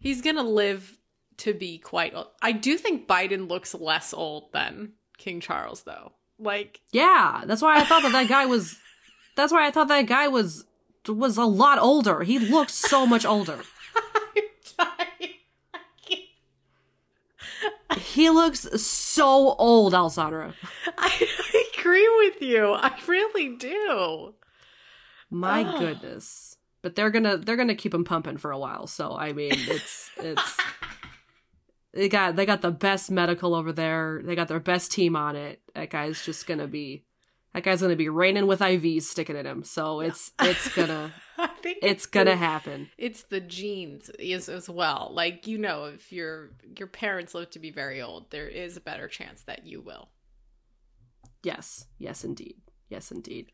he's 0.00 0.20
to 0.36 0.42
live 0.42 0.98
to 1.38 1.54
be 1.54 1.78
quite 1.78 2.14
old. 2.14 2.28
I 2.42 2.52
do 2.52 2.76
think 2.76 3.06
Biden 3.06 3.48
looks 3.48 3.74
less 3.74 4.12
old 4.12 4.52
than 4.52 4.92
King 5.16 5.40
Charles 5.40 5.82
though. 5.82 6.12
Like 6.38 6.80
Yeah, 6.92 7.42
that's 7.46 7.62
why 7.62 7.78
I 7.78 7.84
thought 7.84 8.02
that 8.02 8.12
that 8.12 8.28
guy 8.28 8.46
was. 8.46 8.78
That's 9.34 9.50
why 9.50 9.66
I 9.66 9.70
thought 9.70 9.88
that 9.88 10.06
guy 10.06 10.28
was 10.28 10.66
was 11.08 11.38
a 11.38 11.44
lot 11.44 11.78
older. 11.78 12.22
He 12.22 12.38
looked 12.38 12.70
so 12.70 13.06
much 13.06 13.24
older. 13.24 13.58
I'm 14.36 14.42
dying. 14.76 15.30
I 15.72 15.78
can't- 16.06 16.28
He 18.02 18.28
looks 18.28 18.60
so 18.82 19.54
old, 19.58 19.94
Alessandra. 19.94 20.54
I, 20.98 21.28
I 21.54 21.64
agree 21.78 22.08
with 22.26 22.42
you. 22.42 22.72
I 22.72 22.92
really 23.06 23.56
do. 23.56 24.34
My 25.30 25.62
goodness. 25.78 26.56
But 26.82 26.94
they're 26.94 27.10
gonna 27.10 27.38
they're 27.38 27.56
gonna 27.56 27.74
keep 27.74 27.94
him 27.94 28.04
pumping 28.04 28.36
for 28.36 28.50
a 28.50 28.58
while. 28.58 28.86
So 28.86 29.16
I 29.16 29.32
mean, 29.32 29.52
it's 29.54 30.10
it's 30.18 30.56
they 31.94 32.08
got 32.08 32.36
they 32.36 32.46
got 32.46 32.62
the 32.62 32.70
best 32.70 33.10
medical 33.10 33.54
over 33.54 33.72
there. 33.72 34.20
They 34.24 34.34
got 34.34 34.48
their 34.48 34.60
best 34.60 34.92
team 34.92 35.16
on 35.16 35.36
it. 35.36 35.60
That 35.74 35.90
guy's 35.90 36.24
just 36.24 36.46
gonna 36.46 36.66
be 36.66 37.04
that 37.54 37.62
guy's 37.64 37.82
gonna 37.82 37.96
be 37.96 38.08
reigning 38.08 38.46
with 38.46 38.60
IVs 38.60 39.02
sticking 39.02 39.36
in 39.36 39.44
him. 39.46 39.62
So 39.62 40.00
it's 40.00 40.32
it's 40.40 40.68
gonna 40.74 41.12
I 41.38 41.48
think 41.62 41.78
it's 41.82 42.06
gonna 42.06 42.30
the- 42.30 42.36
happen. 42.36 42.88
It's 42.96 43.24
the 43.24 43.40
genes 43.40 44.10
is 44.18 44.48
as 44.48 44.70
well. 44.70 45.10
Like 45.12 45.46
you 45.46 45.58
know, 45.58 45.84
if 45.86 46.12
your 46.12 46.52
your 46.78 46.88
parents 46.88 47.34
live 47.34 47.50
to 47.50 47.58
be 47.58 47.70
very 47.70 48.00
old, 48.00 48.30
there 48.30 48.48
is 48.48 48.76
a 48.76 48.80
better 48.80 49.06
chance 49.08 49.42
that 49.42 49.66
you 49.66 49.80
will. 49.82 50.08
Yes, 51.42 51.86
yes, 51.98 52.24
indeed, 52.24 52.56
yes, 52.88 53.10
indeed. 53.10 53.50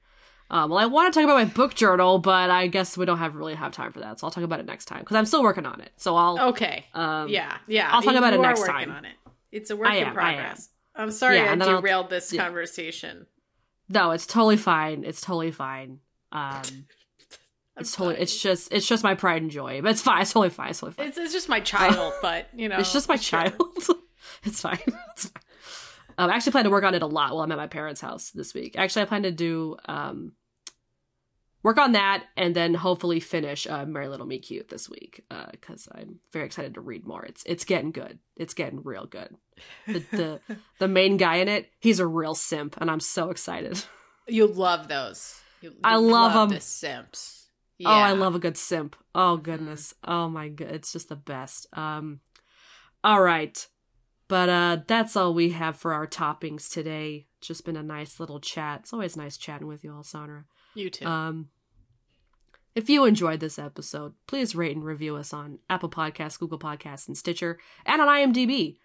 Um, 0.50 0.70
well, 0.70 0.78
I 0.78 0.86
want 0.86 1.12
to 1.12 1.20
talk 1.20 1.24
about 1.24 1.36
my 1.36 1.44
book 1.44 1.74
journal, 1.74 2.18
but 2.18 2.48
I 2.50 2.68
guess 2.68 2.96
we 2.96 3.04
don't 3.04 3.18
have 3.18 3.34
really 3.34 3.54
have 3.54 3.72
time 3.72 3.92
for 3.92 4.00
that, 4.00 4.18
so 4.18 4.26
I'll 4.26 4.30
talk 4.30 4.44
about 4.44 4.60
it 4.60 4.66
next 4.66 4.86
time 4.86 5.00
because 5.00 5.16
I'm 5.16 5.26
still 5.26 5.42
working 5.42 5.66
on 5.66 5.80
it. 5.82 5.92
So 5.96 6.16
I'll 6.16 6.40
Okay. 6.50 6.86
um, 6.94 7.28
yeah, 7.28 7.58
yeah. 7.66 7.90
I'll 7.92 8.00
talk 8.02 8.14
about 8.14 8.32
it 8.32 8.40
next 8.40 8.60
working 8.60 8.74
time. 8.74 8.90
On 8.92 9.04
it. 9.04 9.12
It's 9.52 9.70
a 9.70 9.76
work 9.76 9.88
I 9.88 9.96
in 9.96 10.02
am, 10.04 10.06
I 10.06 10.08
am. 10.08 10.14
progress. 10.14 10.68
I'm 10.94 11.10
sorry 11.10 11.36
Yeah, 11.36 11.52
I 11.52 11.56
then 11.56 11.62
I'll- 11.62 11.80
derailed 11.80 12.08
this 12.10 12.32
yeah. 12.32 12.44
conversation. 12.44 13.26
No, 13.90 14.10
it's 14.12 14.26
totally 14.26 14.56
fine. 14.56 15.04
It's 15.04 15.20
totally 15.20 15.50
fine. 15.50 16.00
Um, 16.32 16.62
it's 17.78 17.92
totally. 17.92 18.14
sorry. 18.14 18.22
It's 18.22 18.40
just. 18.42 18.72
It's 18.72 18.86
just 18.86 19.04
my 19.04 19.14
pride 19.14 19.42
and 19.42 19.50
joy. 19.50 19.80
But 19.82 19.92
it's 19.92 20.02
fine. 20.02 20.22
It's 20.22 20.32
totally 20.32 20.50
fine. 20.50 20.70
It's 20.70 20.80
totally 20.80 20.94
fine. 20.94 21.08
It's, 21.08 21.18
it's 21.18 21.32
just 21.32 21.48
my 21.48 21.60
child, 21.60 22.14
but 22.22 22.48
you 22.54 22.68
know, 22.68 22.78
it's 22.78 22.92
just 22.92 23.08
my 23.08 23.16
child. 23.16 23.54
it's 24.44 24.60
fine. 24.60 24.78
It's 25.12 25.26
fine. 25.26 25.42
Um, 26.18 26.30
I 26.30 26.34
actually 26.34 26.52
plan 26.52 26.64
to 26.64 26.70
work 26.70 26.82
on 26.84 26.94
it 26.96 27.02
a 27.02 27.06
lot 27.06 27.32
while 27.32 27.44
I'm 27.44 27.52
at 27.52 27.58
my 27.58 27.68
parents' 27.68 28.00
house 28.00 28.30
this 28.30 28.52
week. 28.52 28.76
Actually, 28.76 29.02
I 29.02 29.04
plan 29.04 29.22
to 29.22 29.30
do 29.30 29.76
um, 29.86 30.32
work 31.62 31.78
on 31.78 31.92
that 31.92 32.24
and 32.36 32.54
then 32.54 32.74
hopefully 32.74 33.20
finish 33.20 33.66
uh, 33.66 33.84
Merry 33.84 34.08
Little 34.08 34.26
Meet 34.26 34.42
Cute 34.44 34.68
this 34.68 34.88
week 34.88 35.24
because 35.50 35.88
I'm 35.94 36.20
very 36.32 36.46
excited 36.46 36.74
to 36.74 36.80
read 36.80 37.06
more. 37.06 37.24
It's 37.24 37.42
it's 37.46 37.64
getting 37.64 37.90
good. 37.92 38.18
It's 38.36 38.54
getting 38.54 38.82
real 38.82 39.06
good. 39.06 39.36
The, 39.86 40.04
the 40.12 40.40
the 40.78 40.88
main 40.88 41.16
guy 41.16 41.36
in 41.36 41.48
it, 41.48 41.70
he's 41.80 42.00
a 42.00 42.06
real 42.06 42.34
simp, 42.34 42.76
and 42.80 42.90
I'm 42.90 43.00
so 43.00 43.30
excited. 43.30 43.82
You 44.26 44.46
love 44.46 44.88
those. 44.88 45.40
You, 45.60 45.72
I 45.82 45.96
love 45.96 46.34
love 46.34 46.50
'em. 46.52 46.56
the 46.56 46.60
simps. 46.60 47.48
Oh, 47.84 47.90
I 47.90 48.10
Mm-hmm. 48.12 48.20
love 48.20 48.34
a 48.34 48.38
good 48.40 48.56
simp. 48.56 48.96
Oh 49.14 49.36
goodness. 49.36 49.94
Oh 50.04 50.28
my 50.28 50.48
god, 50.48 50.68
it's 50.68 50.92
just 50.92 51.08
the 51.08 51.16
best. 51.16 51.66
Um 51.76 52.20
all 53.02 53.20
right. 53.22 53.66
But 54.28 54.48
uh 54.48 54.76
that's 54.86 55.16
all 55.16 55.32
we 55.34 55.50
have 55.50 55.76
for 55.76 55.92
our 55.94 56.06
toppings 56.06 56.70
today. 56.70 57.26
Just 57.40 57.64
been 57.64 57.76
a 57.76 57.82
nice 57.82 58.20
little 58.20 58.40
chat. 58.40 58.80
It's 58.82 58.92
always 58.92 59.16
nice 59.16 59.36
chatting 59.36 59.66
with 59.68 59.82
you 59.84 59.94
all, 59.94 60.02
Sandra. 60.02 60.44
You 60.78 60.90
too. 60.90 61.06
Um 61.06 61.48
if 62.74 62.88
you 62.88 63.04
enjoyed 63.06 63.40
this 63.40 63.58
episode, 63.58 64.14
please 64.28 64.54
rate 64.54 64.76
and 64.76 64.84
review 64.84 65.16
us 65.16 65.32
on 65.32 65.58
Apple 65.68 65.90
Podcasts, 65.90 66.38
Google 66.38 66.60
Podcasts, 66.60 67.08
and 67.08 67.18
Stitcher, 67.18 67.58
and 67.84 68.00
on 68.00 68.06
IMDb. 68.06 68.78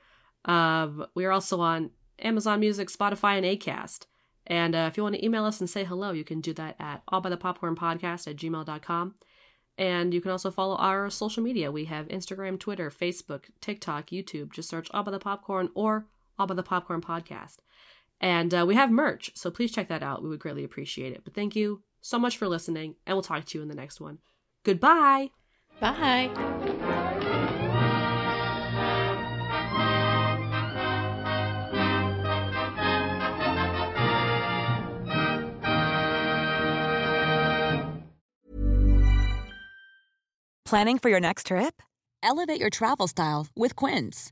Um, 0.46 1.06
we 1.14 1.26
are 1.26 1.32
also 1.32 1.62
on 1.62 1.92
Amazon 2.18 2.60
Music, 2.60 2.90
Spotify, 2.90 3.38
and 3.38 3.46
Acast. 3.46 4.08
And 4.48 4.74
uh, 4.74 4.88
if 4.90 4.98
you 4.98 5.04
want 5.04 5.14
to 5.16 5.24
email 5.24 5.46
us 5.46 5.60
and 5.60 5.70
say 5.70 5.84
hello, 5.84 6.12
you 6.12 6.24
can 6.24 6.42
do 6.42 6.54
that 6.54 6.76
at 6.80 7.06
allbythepopcornpodcast 7.06 8.28
at 8.28 8.36
gmail.com. 8.36 9.14
And 9.78 10.12
you 10.12 10.22
can 10.22 10.32
also 10.32 10.50
follow 10.50 10.76
our 10.78 11.12
social 11.12 11.44
media. 11.44 11.72
We 11.72 11.86
have 11.86 12.08
Instagram, 12.08 12.60
Twitter, 12.60 12.90
Facebook, 12.90 13.44
TikTok, 13.62 14.08
YouTube. 14.08 14.54
Just 14.54 14.70
search 14.70 14.88
All 14.92 15.04
by 15.04 15.12
the 15.12 15.20
Popcorn 15.20 15.70
or 15.76 16.08
All 16.40 16.48
by 16.48 16.56
the 16.56 16.64
Popcorn 16.64 17.02
Podcast. 17.02 17.58
And 18.24 18.54
uh, 18.54 18.64
we 18.66 18.76
have 18.76 18.90
merch, 18.90 19.32
so 19.36 19.52
please 19.52 19.74
check 19.74 19.90
that 19.90 20.02
out. 20.02 20.24
We 20.24 20.30
would 20.30 20.40
greatly 20.40 20.64
appreciate 20.64 21.12
it. 21.12 21.26
But 21.26 21.34
thank 21.34 21.58
you 21.58 21.84
so 22.00 22.18
much 22.18 22.38
for 22.38 22.48
listening, 22.48 22.96
and 23.06 23.18
we'll 23.18 23.22
talk 23.22 23.44
to 23.44 23.58
you 23.58 23.62
in 23.62 23.68
the 23.68 23.76
next 23.76 24.00
one. 24.00 24.20
Goodbye. 24.64 25.32
Bye. 25.82 26.32
Planning 40.64 40.98
for 40.98 41.10
your 41.10 41.20
next 41.20 41.48
trip? 41.48 41.82
Elevate 42.24 42.62
your 42.62 42.70
travel 42.70 43.10
style 43.10 43.48
with 43.54 43.76
Quince. 43.76 44.32